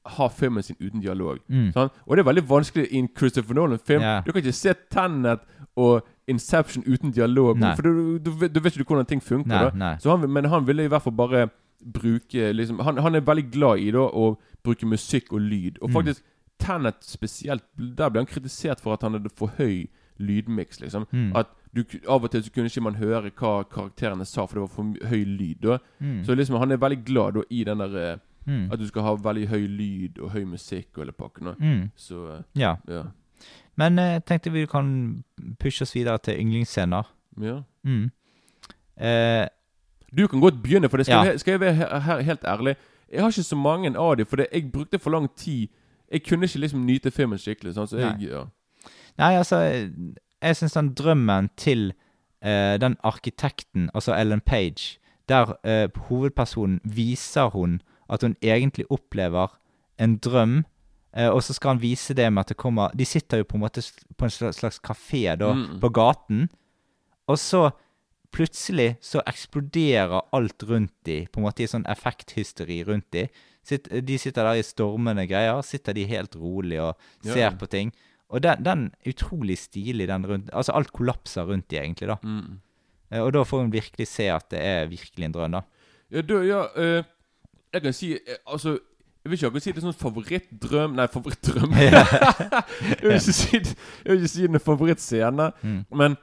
[0.05, 1.37] ha filmen sin uten dialog.
[1.47, 1.69] Mm.
[1.77, 4.01] Og det er veldig vanskelig i en Christopher Nolan-film.
[4.03, 4.23] Yeah.
[4.25, 5.39] Du kan ikke se Tenet
[5.79, 7.57] og Inception uten dialog.
[7.59, 7.71] Nei.
[7.75, 9.69] For du, du, vet- du vet ikke hvordan ting funker.
[9.71, 9.93] Nei, nei.
[10.03, 11.45] Så han, vil- Men han ville i hvert fall bare
[11.83, 14.33] bruke liksom, han, han er veldig glad i da å
[14.63, 15.79] bruke musikk og lyd.
[15.81, 15.93] Og Mm.
[15.93, 16.23] faktisk
[16.59, 19.87] Tenet spesielt, der ble han kritisert for at han hadde for høy
[20.19, 20.79] lydmiks.
[20.83, 21.07] Liksom.
[21.11, 21.31] Mm.
[21.35, 24.61] At du, Av og til så kunne ikke man høre hva karakterene sa, for det
[24.61, 25.80] var for høy lyd.
[25.99, 26.24] Mm.
[26.26, 28.65] Så liksom han er veldig glad da i den der eh, Mm.
[28.74, 31.53] At du skal ha veldig høy lyd og høy musikk og hele pakken.
[31.59, 31.91] Mm.
[31.95, 32.76] Så eh, Ja.
[32.89, 33.03] ja.
[33.78, 35.24] Men jeg tenkte vi kan
[35.59, 37.03] pushe oss videre til yndlingsscener.
[37.41, 37.61] ja.
[37.84, 38.11] Mm.
[38.97, 39.47] Eh,
[40.17, 41.32] Du kan godt begynne, for det skal, Ja.
[41.32, 42.76] jeg, skal jeg være her, her, helt ærlig.
[43.11, 45.67] Jeg har ikke så mange av dem, for det, jeg brukte for lang tid.
[46.11, 47.74] Jeg kunne ikke liksom nyte filmen skikkelig.
[47.74, 48.28] Sånn, så jeg, Nei.
[48.30, 48.43] ja.
[49.17, 49.55] Nei, altså
[50.43, 51.93] Jeg syns den drømmen til
[52.43, 54.97] eh, den arkitekten, altså Ellen Page,
[55.29, 57.81] der eh, hovedpersonen viser hun
[58.11, 59.47] at hun egentlig opplever
[59.99, 60.65] en drøm,
[61.15, 63.55] eh, og så skal han vise det med at det kommer De sitter jo på
[63.57, 63.81] en måte
[64.17, 65.79] på en slags, slags kafé da, Mm.
[65.79, 66.49] på gaten,
[67.27, 67.69] og så
[68.33, 73.27] plutselig så eksploderer alt rundt de, på en måte i sånn effekthysteri rundt de.
[73.63, 77.33] Sitt, de sitter der i stormende greier, sitter de helt rolig og Ja.
[77.33, 77.93] ser på ting.
[78.34, 82.15] Og den, den er utrolig stilig, den rundt Altså alt kollapser rundt de, egentlig, da.
[82.23, 82.55] Mm.
[83.11, 85.61] Eh, Og da får hun virkelig se at det er virkelig en drøm, da.
[86.11, 87.03] Ja, du, ja eh,
[87.73, 88.79] Jeg kan si eh, Altså
[89.23, 91.71] jeg vil ikke akkurat si det er sånn favorittdrøm Nei, favorittdrøm.
[91.79, 95.77] jeg, vil ikke si, det- jeg vil ikke si den er favorittscene, Mm.
[95.95, 96.17] men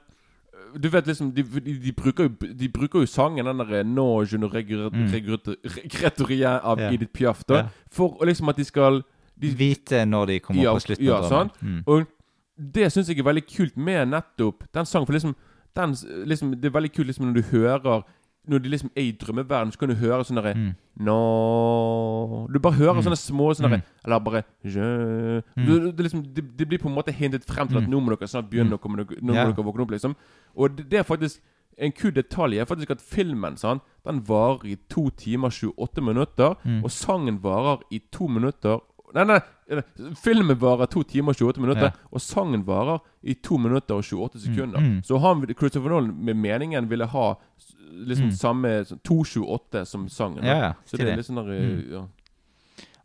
[0.75, 3.81] øh, du vet liksom De, de, de, bruker, jo, de bruker jo sangen, den derre
[3.89, 5.09] No je ne Mm.
[5.15, 6.79] regrette rien' av.
[6.93, 9.03] Edith Piaf, da, for liksom at de skal
[9.41, 11.53] de, Vite når de kommer Ja, på slutten ja, av sant?
[11.63, 11.83] Mm.
[11.87, 12.07] Og
[12.59, 15.07] det syns jeg er veldig kult med nettopp den sangen.
[15.07, 15.35] For liksom,
[15.75, 15.95] den,
[16.27, 18.03] liksom Det er veldig kult liksom når du hører
[18.49, 20.75] Når de liksom er i drømmeverden, så kan du høre sånn derre Mm.
[21.41, 22.47] no.
[22.53, 23.03] Du bare hører Mm.
[23.05, 23.83] sånne små sånne Mm.
[24.05, 25.67] Eller bare je, Mm.
[25.67, 27.91] du, det, liksom, det, det blir på en måte hintet frem til at Mm.
[27.91, 28.79] nå må dere snart begynne, Mm.
[28.79, 29.45] å komme nå Ja.
[29.47, 30.17] må dere våkne opp, liksom.
[30.57, 31.41] Og det, det er faktisk
[31.79, 36.57] en kul detalj er faktisk at filmen sant, Den varer i to timer 28 minutter,
[36.65, 36.83] Mm.
[36.85, 38.81] og sangen varer i to minutter
[39.15, 39.41] Nei, nei,
[40.23, 42.09] filmen varer to timer og 28 minutter, Ja.
[42.13, 44.79] og sangen varer i to minutter og 28 sekunder.
[44.81, 45.03] Mm.
[45.05, 47.35] Så han, Christopher Nolan med meningen ville ha
[47.91, 48.37] liksom Mm.
[48.39, 50.45] samme sånn 2.28 som sangen.
[50.45, 51.91] Ja, ja, Så det er litt sånn der, Mm.
[51.93, 52.07] ja.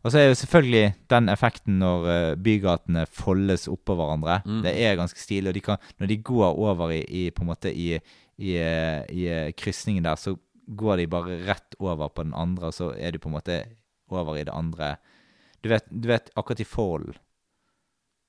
[0.04, 4.44] Og så er jo selvfølgelig den effekten når eh, bygatene foldes oppå hverandre.
[4.46, 4.62] Mm.
[4.62, 5.48] Det er ganske stilig.
[5.48, 7.98] Og de kan, når de går over i, i på en måte i,
[8.38, 10.38] i, eh, i eh, krysningen der, så
[10.70, 13.64] går de bare rett over på den andre, og så er de på en måte
[14.08, 14.96] over i det andre.
[15.66, 17.08] Du vet, du vet akkurat i Fall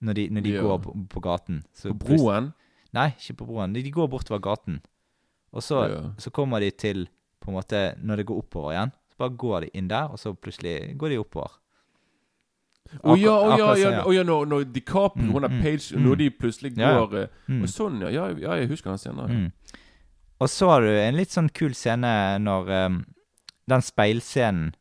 [0.01, 0.61] Når de, når de Ja.
[0.65, 1.63] går på, på gaten.
[1.73, 2.17] så På broen?
[2.17, 2.47] broen.
[2.93, 3.73] Nei, ikke på broen.
[3.73, 4.79] De, de går bortover gaten.
[5.53, 6.01] Og så, Ja.
[6.17, 7.07] så kommer de til
[7.41, 10.17] på en måte, Når det går oppover igjen, så bare går de inn der, og
[10.19, 11.51] så plutselig går de oppover.
[13.03, 16.03] Å ja, å ja, ja, sånn, ja, når, når DiCaprio Mm, og mm, Page mm.
[16.05, 16.93] Når de plutselig ja.
[16.99, 17.61] går eh, Mm.
[17.63, 18.09] Og sånn, ja.
[18.09, 18.27] ja.
[18.39, 19.29] Ja, jeg husker den scenen.
[19.29, 19.51] Mm.
[20.39, 23.05] Og så har du en litt sånn kul scene når um,
[23.67, 24.75] Den speilscenen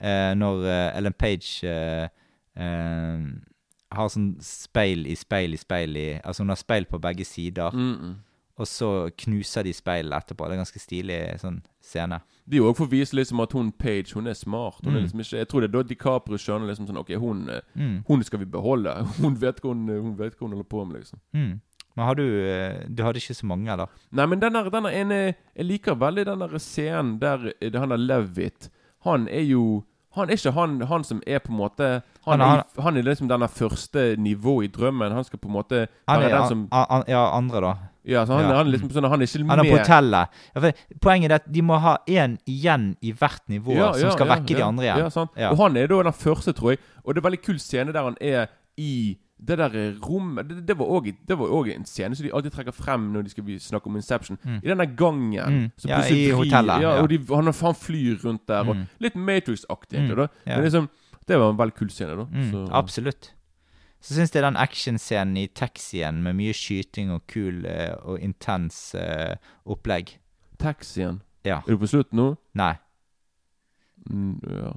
[0.00, 2.08] eh, når eh, Ellen Page eh,
[2.56, 3.28] eh,
[3.92, 7.70] har sånn speil i speil i speil i Altså hun har speil på begge sider,
[7.74, 8.12] Mm, mm.
[8.60, 10.46] og så knuser de speilet etterpå.
[10.46, 12.20] Det er ganske stilig sånn scene.
[12.52, 14.80] Er også for å vise liksom at hun Page Hun er smart.
[14.84, 15.04] Hun er Mm.
[15.06, 18.04] liksom ikke Jeg tror det er da DiCaprio skjønner liksom sånn Ok, hun, Mm.
[18.06, 18.94] hun skal vi beholde.
[19.22, 21.18] Hun vet hva hun, hun, vet hva hun holder på med, liksom.
[21.34, 21.60] Mm.
[21.96, 23.86] Men har du Du hadde ikke så mange, eller?
[24.12, 28.68] Nei, men den ene Jeg liker veldig den scenen der han der Levitt
[29.04, 29.84] Han er jo
[30.16, 32.96] Han er ikke han, han som er på en måte Han, Han er- i- han
[32.96, 35.12] er liksom denne første nivået i drømmen.
[35.12, 37.74] Han skal på en måte Han være er, den som an, ja, andre, da.
[38.04, 38.56] Ja, så han, Ja.
[38.56, 40.28] han er liksom sånn Han er ikke Han er på hotellet.
[40.56, 44.26] Ja, poenget er at de må ha én igjen i hvert nivå Ja, som skal
[44.26, 44.98] vekke de andre igjen.
[44.98, 45.30] Ja, sant.
[45.36, 46.78] Og han er da den første, tror jeg.
[47.04, 48.46] Og det er veldig kul scene der han er
[48.76, 49.16] i
[49.48, 50.86] det der rommet Det, det var
[51.48, 54.38] òg en scene som de alltid trekker frem når de skal snakke om Inception.
[54.44, 54.56] Mm.
[54.62, 55.52] I den der gangen.
[55.54, 55.70] Mm.
[55.78, 58.68] så Ja, i hotellet, Ja, og de, han, han flyr rundt der.
[58.68, 58.86] Og Mm.
[59.00, 60.16] litt Matrix-aktig, Mm.
[60.16, 60.56] da Ja.
[60.56, 60.88] Men liksom
[61.28, 62.24] Det var en veldig kul scene, da.
[62.24, 63.32] Mm, Så- Absolutt.
[64.02, 68.94] Så syns jeg den actionscenen i taxien med mye skyting og kul eh, og intens
[68.94, 69.34] uh,
[69.66, 70.16] opplegg
[70.58, 71.20] Taxien.
[71.44, 71.58] Ja.
[71.58, 72.36] Er du på slutt nå?
[72.54, 72.74] Nei.
[74.10, 74.72] Mm, ja.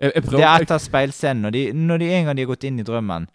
[0.00, 2.64] Jeg, jeg Det er etter speilscenen, når de, når de en gang de har gått
[2.64, 3.28] inn i drømmen.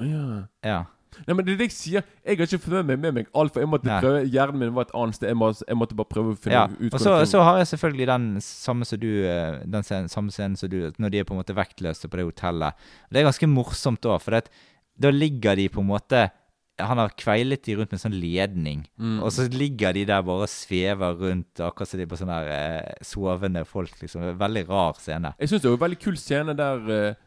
[0.00, 0.44] Ja.
[0.66, 0.84] Ja.
[1.24, 2.06] Nei, men det er det jeg sier.
[2.26, 3.98] Jeg har ikke funnet meg, med meg alt, for jeg måtte Nei.
[4.04, 5.30] prøve Hjernen min var et annet sted.
[5.30, 6.64] Jeg, måtte, jeg måtte bare prøve å finne ja.
[6.68, 10.34] ut Og så, så har jeg selvfølgelig den samme som du eh, Den scenen, samme
[10.34, 12.88] scenen som du Når de er på en måte vektløse på det hotellet.
[13.08, 14.50] Det er ganske morsomt òg, for det,
[15.00, 16.26] da ligger de på en måte
[16.84, 18.82] Han har kveilet de rundt med en sånn ledning.
[19.00, 19.20] Mm.
[19.24, 22.40] Og så ligger de der bare og svever rundt, akkurat som de er på sånne
[22.44, 23.94] der, eh, sovende folk.
[24.02, 24.26] liksom.
[24.26, 25.32] Er Veldig rar scene.
[25.40, 27.22] Jeg syns det var en veldig kul scene der eh,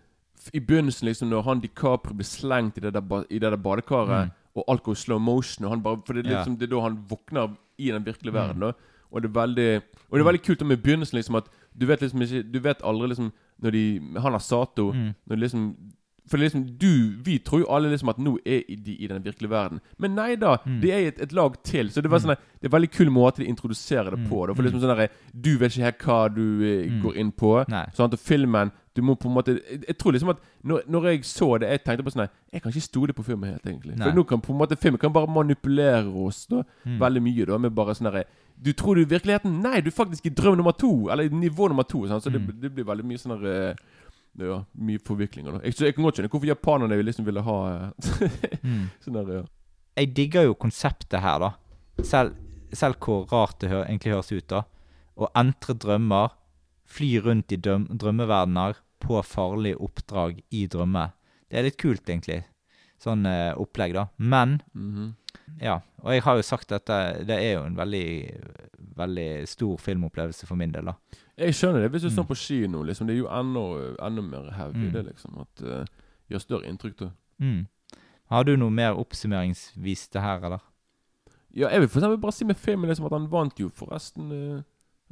[0.54, 4.26] i begynnelsen, liksom, når han DiCaprio blir slengt i det der, i det der badekaret,
[4.26, 4.32] Mm.
[4.56, 6.72] og alt går i slow motion, og han bare For det er liksom, liksom det
[6.72, 8.40] er da han våkner i den virkelige Mm.
[8.40, 8.72] verden, da.
[9.12, 9.82] Og det er veldig
[10.12, 11.48] Og det er veldig kult med begynnelsen, liksom, at
[11.80, 13.32] du vet liksom ikke Du vet aldri, liksom,
[13.62, 15.14] når de Han har Sato Mm.
[15.28, 15.76] Når de liksom
[16.30, 19.50] for liksom, du, Vi tror jo alle liksom at nå er de i den virkelige
[19.50, 19.80] verden.
[19.98, 20.80] Men nei da, Mm.
[20.82, 21.90] det er et, et lag til.
[21.90, 24.46] Så det var sånn der- det er veldig kul måte de introduserer det på.
[24.48, 24.54] Da.
[24.54, 25.10] For liksom sånn
[25.42, 27.02] Du vet ikke helt hva du eh, Mm.
[27.02, 27.66] går inn på.
[27.96, 31.24] Sånn at filmen Du må på en måte Jeg, tror liksom at når, når jeg
[31.30, 33.96] så det, jeg tenkte på sånn Jeg kan ikke stole på filmen helt, egentlig.
[33.96, 34.10] Nei.
[34.10, 36.98] For nå kan på en måte filmen kan bare manipulere oss da Mm.
[37.00, 37.46] veldig mye.
[37.48, 38.26] da Med bare sånn derre
[38.62, 41.08] Du tror du i virkeligheten Nei, du er faktisk i drøm nummer to.
[41.10, 42.04] Eller i nivå nummer to.
[42.08, 42.46] Sånn, Så Mm.
[42.48, 43.76] det, det blir veldig mye sånn der, eh,
[44.46, 45.52] ja, mye forviklinger.
[45.54, 48.90] da Jeg, så jeg kan godt skjønne hvorfor japanerne liksom ville ha eh, Mm.
[49.04, 49.44] sånn der, ja.
[49.98, 51.52] jeg digger jo konseptet her, da.
[52.04, 52.36] Selv,
[52.74, 54.62] selv hvor rart det hø egentlig høres ut, da.
[55.18, 56.32] Å entre drømmer,
[56.90, 61.12] fly rundt i drøm drømmeverdener på farlige oppdrag i drømmer.
[61.50, 62.44] Det er litt kult, egentlig.
[63.00, 64.08] Sånn eh, opplegg, da.
[64.18, 65.16] Men Mhm.
[65.62, 65.80] ja.
[66.04, 68.06] Og jeg har jo sagt at det, det er jo en veldig,
[68.96, 70.94] veldig stor filmopplevelse for min del, da.
[71.38, 72.16] Jeg skjønner det hvis du Mm.
[72.16, 72.84] står på kino.
[72.84, 74.92] Liksom, det er jo enda, enda mer heavy, Mm.
[74.94, 75.38] det, liksom.
[75.42, 75.86] At uh,
[76.30, 77.10] gjør større inntrykk, da.
[77.40, 77.68] Mm.
[78.30, 80.60] Har du noe mer oppsummeringsvis det her, eller?
[81.56, 84.32] Ja, jeg vil for eksempel bare si med filmen liksom at han vant jo forresten
[84.32, 84.62] eh,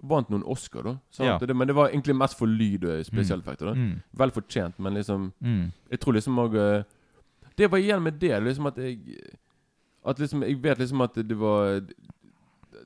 [0.03, 0.91] Vant noen Oscar, da.
[1.19, 1.37] Ja.
[1.41, 3.65] Det, men det var egentlig mest for lyd og spesialeffekter.
[3.65, 4.01] da Mm.
[4.13, 5.71] Vel fortjent, men liksom Mm.
[5.91, 6.85] Jeg tror liksom òg
[7.57, 8.99] Det var igjen med det, liksom at jeg
[10.05, 11.81] At liksom Jeg vet liksom at det var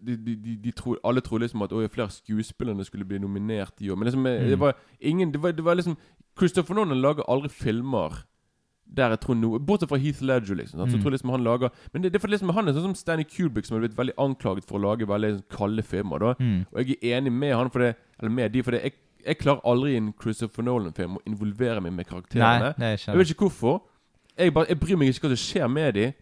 [0.01, 3.74] de, de, de, de tro, Alle trodde liksom at Åh, flere skuespillerne skulle bli nominert
[3.82, 3.95] i år.
[3.97, 4.49] Men liksom eh, Mm.
[4.49, 5.97] det var ingen det var, det var liksom
[6.39, 8.24] Christopher Nolan lager aldri filmer
[8.94, 10.80] der jeg tror noe Bortsett fra Heath Ledger, liksom.
[10.80, 10.92] Så Mm.
[10.94, 12.96] jeg tror liksom han lager Men det, det er for liksom han er sånn som
[12.96, 16.20] Stanley Kubrick, som har blitt veldig anklaget for å lage veldig sånn kalde filmer.
[16.20, 16.66] da Mm.
[16.74, 18.94] Og jeg er enig med han for det Eller med de, for det jeg,
[19.26, 22.60] jeg klarer aldri i en Christopher Nolan-film å involvere meg med karakterene.
[22.62, 23.82] Nei, nei, Jeg vet ikke hvorfor.
[24.38, 26.14] Jeg, bare, jeg bryr meg ikke hva som skjer med dem.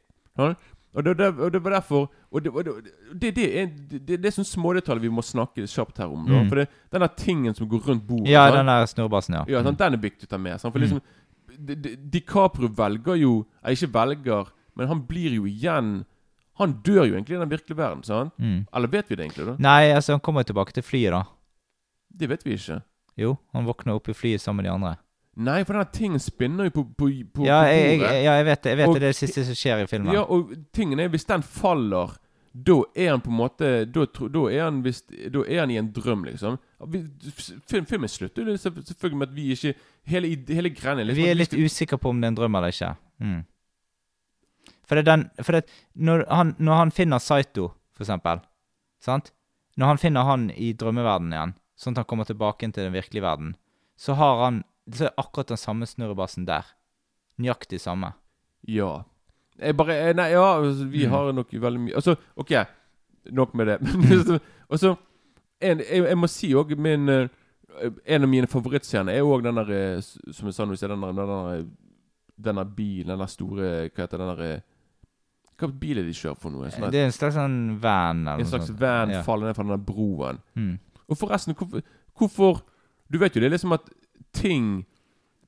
[0.95, 2.73] Og, det, det, og det var derfor Og det, og det,
[3.21, 6.25] det, det, er, er sånne smådetaljer vi må snakke kjapt her om.
[6.29, 6.47] Mm.
[6.49, 9.43] For det, den der tingen som går rundt bordet Ja, den der snurrebassen, ja.
[9.49, 9.75] Ja, Mm.
[9.77, 10.59] Den er viktig å ta med.
[10.61, 10.73] Sant?
[10.73, 10.85] For Mm.
[10.85, 11.01] liksom
[11.59, 16.05] DiCaprio velger jo Jeg ikke velger, men han blir jo igjen
[16.59, 18.33] Han dør jo egentlig i den virkelige verden, sant?
[18.37, 18.65] Mm.
[18.75, 19.55] Eller vet vi det egentlig, da?
[19.59, 21.21] Nei, altså, han kommer tilbake til flyet, da.
[22.19, 22.81] Det vet vi ikke.
[23.19, 24.95] Jo, han våkner opp i flyet sammen med de andre.
[25.39, 28.09] Nei, for denne tingen spinner jo på, på, på, ja, på bordet.
[28.11, 28.69] jeg, ja, jeg vet det.
[28.73, 30.11] Jeg vet Og- det, det det siste som skjer i filmen.
[30.13, 32.17] Ja, og tingen er, hvis den faller
[32.53, 35.77] da er han på en måte Da, da, er, han vist, da er han i
[35.77, 36.57] en drøm, liksom.
[37.69, 39.73] Film, filmen slutter selvfølgelig med at vi ikke
[40.09, 42.73] Hele, hele greia liksom Vi er litt usikre på om det er en drøm eller
[42.73, 42.93] ikke.
[43.21, 43.41] Mm.
[44.87, 48.41] For det er den For det, når, han, når han finner Saito, for eksempel
[49.03, 49.31] Sant?
[49.77, 53.23] Når han finner han i drømmeverdenen igjen, sånn at han kommer tilbake til den virkelige
[53.23, 53.53] verden,
[53.95, 56.65] så har han Så er akkurat den samme snurrebassen der.
[57.37, 58.15] Nøyaktig samme.
[58.65, 59.05] Ja.
[59.59, 61.11] Jeg bare eh, Nei, ja, altså, vi Mm.
[61.11, 62.51] har nok veldig mye Altså, OK.
[63.31, 63.77] Nok med det.
[64.69, 64.95] Og så
[65.61, 67.27] jeg, jeg må si òg min eh,
[68.07, 70.01] En av mine favorittscener er òg den der eh,
[70.31, 71.65] Som jeg sa nå, den der,
[72.39, 74.61] denne bilen, den der store Hva heter den der
[75.59, 76.69] Hva bil er de kjører for noe?
[76.71, 79.21] Sånn Det er en slags sånn van en slags van Ja.
[79.27, 80.39] faller ned fra denne broen.
[80.55, 80.77] Mm.
[81.09, 81.81] Og forresten, hvorfor,
[82.15, 82.61] hvorfor
[83.11, 83.89] Du vet jo det er liksom at
[84.33, 84.85] ting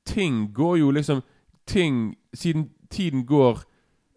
[0.06, 1.22] Ting går jo liksom
[1.70, 3.62] Ting Siden tiden går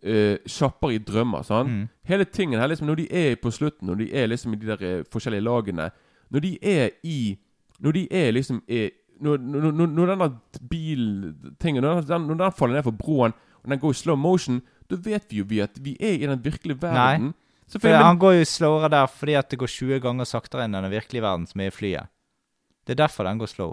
[0.05, 1.71] eh, kjappere i drømmer, sant?
[1.71, 1.89] Mm.
[2.05, 4.67] Hele tingen her, liksom, når de er på slutten, når de er liksom i de
[4.67, 5.91] der eh, forskjellige lagene
[6.31, 7.39] Når de er i
[7.81, 8.91] Når de er liksom i
[9.21, 10.27] når, når, når, denne
[10.71, 13.33] biltingen når den, når den faller ned fra broen,
[13.63, 14.59] og den går i slow motion,
[14.91, 17.31] da vet vi jo vi at vi er i den virkelige verden.
[17.63, 20.77] For Selvfølgelig, han går jo slowere der fordi at det går 20 ganger saktere enn
[20.77, 22.11] den virkelige verden som er i flyet.
[22.85, 23.73] Det er derfor den går slow.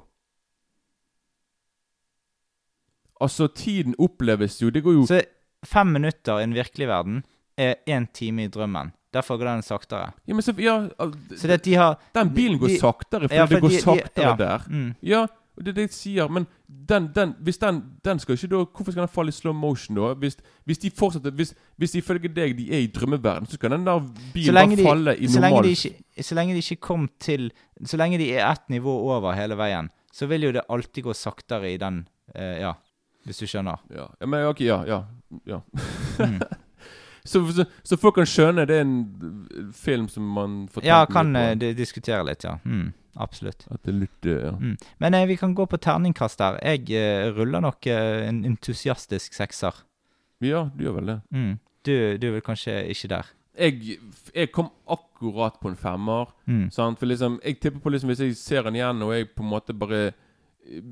[3.21, 5.21] Altså, tiden oppleves jo Det går jo Så
[5.65, 7.23] fem minutter i den virkelige verden
[7.57, 8.91] er én time i drømmen.
[9.13, 10.11] Derfor går den saktere.
[10.27, 10.87] Ja, men så, ja,
[11.35, 13.69] Så det at de har Den bilen går de- saktere fordi Ja, for det går
[13.69, 14.59] de- saktere ja, der.
[14.69, 14.93] mm.
[15.03, 15.25] Ja,
[15.59, 16.47] det er det jeg sier, men
[16.87, 19.95] den, den, hvis den, den skal ikke da Hvorfor skal den falle i slow motion
[19.97, 20.13] da?
[20.13, 23.85] Hvis, hvis de fortsetter Hvis, hvis ifølge deg de er i drømmeverden, så skal den
[23.85, 23.99] der
[24.33, 26.75] bilen lenge, bare de, falle i så, lenge normal de ikke, så lenge de ikke
[26.81, 27.51] kom til
[27.85, 31.13] Så lenge de er ett nivå over hele veien, så vil jo det alltid gå
[31.13, 32.73] saktere i den uh, Ja,
[33.25, 33.77] hvis du skjønner.
[33.93, 35.03] Ja, ja, men ok, ja, ja,
[35.45, 35.61] ja.
[36.19, 36.39] Mm.
[37.23, 41.33] så, så, så folk kan skjønne det er en film som man får Ja, kan
[41.35, 42.57] litt eh, diskutere litt, ja.
[42.65, 43.67] Mm, absolutt.
[43.71, 44.53] At det lytter, ja.
[44.57, 44.77] Mm.
[45.03, 46.59] Men eh, vi kan gå på terningkast der.
[46.73, 49.83] Jeg eh, ruller nok eh, en entusiastisk sekser.
[50.41, 51.19] ja, du gjør vel det.
[51.31, 51.53] Mm.
[51.85, 53.29] Du, du er vel kanskje ikke der?
[53.57, 53.97] Jeg,
[54.33, 56.29] jeg kom akkurat på en femmer.
[56.45, 56.69] Mm.
[56.71, 56.99] Sant?
[56.99, 59.49] For liksom, jeg tipper på liksom Hvis jeg ser den igjen, og jeg på en
[59.51, 60.11] måte bare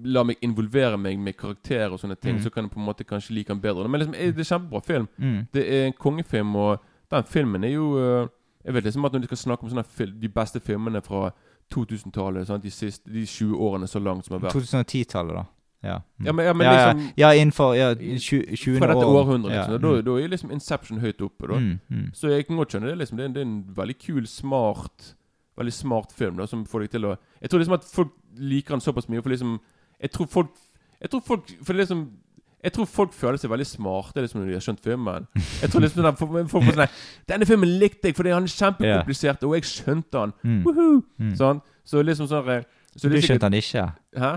[0.03, 2.41] lar meg involvere meg med karakterer og sånne ting, Mm.
[2.43, 3.87] så kan jeg på en måte kanskje like den bedre.
[3.87, 5.07] Men liksom, eh, det er kjempebra film.
[5.19, 5.47] Mm.
[5.53, 6.79] Det er en kongefilm, og
[7.11, 8.27] den filmen er jo eh,
[8.65, 11.31] Jeg vet liksom at når de skal snakke om sånne de beste filmene fra
[11.73, 15.45] 2000-tallet, sant, de siste de 20 årene så langt som har vært 2010-tallet, da.
[15.81, 15.99] Ja.
[16.19, 16.25] Mm.
[16.25, 18.57] Ja, men, ja, men ja, liksom ja, innenfor ja, 20.
[18.57, 19.77] 20 Fra dette århundret, liksom.
[19.77, 19.81] mm.
[19.85, 21.55] Da, da er liksom Inception høyt oppe, da.
[21.63, 22.09] Mm, mm.
[22.13, 22.97] Så jeg kan godt skjønne det.
[22.97, 25.13] liksom Det er, en- det er en veldig kul, smart
[25.59, 28.75] Veldig smart film da som får deg til å Jeg tror liksom at folk liker
[28.77, 29.57] den såpass mye, for liksom
[29.99, 30.49] Jeg tror folk
[31.01, 32.07] Jeg tror folk For det liksom
[32.59, 35.27] jeg tror folk føler seg veldig smarte liksom, når de har skjønt filmen.
[35.61, 36.89] Jeg tror liksom den, folk, får sånn
[37.31, 40.57] 'Denne filmen likte jeg fordi han er kjempekomplisert, og jeg skjønte han.' Mm.
[40.65, 40.97] Woohoo!
[41.23, 41.29] Mm.
[41.39, 41.61] Sånn.
[41.87, 42.65] Så liksom sånn
[42.99, 43.85] så Du skjønte han ikke?
[44.17, 44.31] Hæ?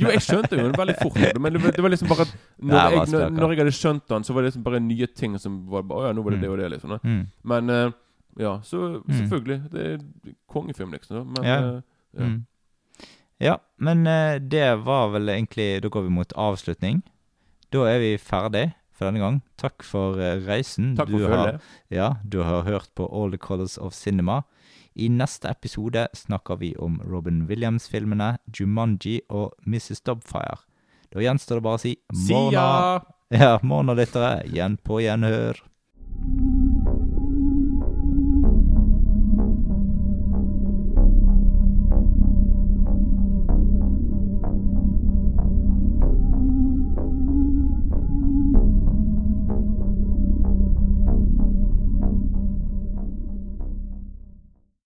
[0.00, 1.18] Jo, jeg skjønte jo den veldig fort.
[1.42, 4.32] Men det, var- liksom bare at når, jeg, når, når jeg hadde skjønt den, så
[4.32, 6.42] var det liksom bare nye ting som var bare, Å ja, nå var det Mm.
[6.46, 6.90] det og det, liksom.
[6.94, 6.98] Da.
[7.04, 7.26] Mm.
[7.44, 7.90] Men eh,
[8.38, 9.14] ja, så Mm.
[9.18, 9.70] selvfølgelig.
[9.70, 9.98] Det er
[10.48, 11.16] kongefilm, liksom.
[11.34, 11.40] Da.
[11.42, 11.58] Men Ja.
[11.76, 11.80] eh,
[12.18, 12.26] ja.
[12.26, 12.46] Mm.
[13.40, 17.02] Ja, men eh, det var vel egentlig Da går vi mot avslutning.
[17.72, 19.42] Da er vi ferdig for denne gang.
[19.58, 20.94] Takk for eh, reisen.
[20.96, 21.60] Takk for Du har-
[21.90, 24.42] Ja, du har hørt på All the Colors of Cinema.
[24.94, 30.02] I neste episode snakker vi om Robin Williams-filmene Jumanji og Mrs.
[30.04, 30.58] Dobfire.
[31.12, 31.96] Da gjenstår det bare å si
[32.32, 33.02] Morna.
[33.30, 33.58] ja!
[33.62, 34.44] morna, lyttere.
[34.44, 35.56] Igjen på gjenhør.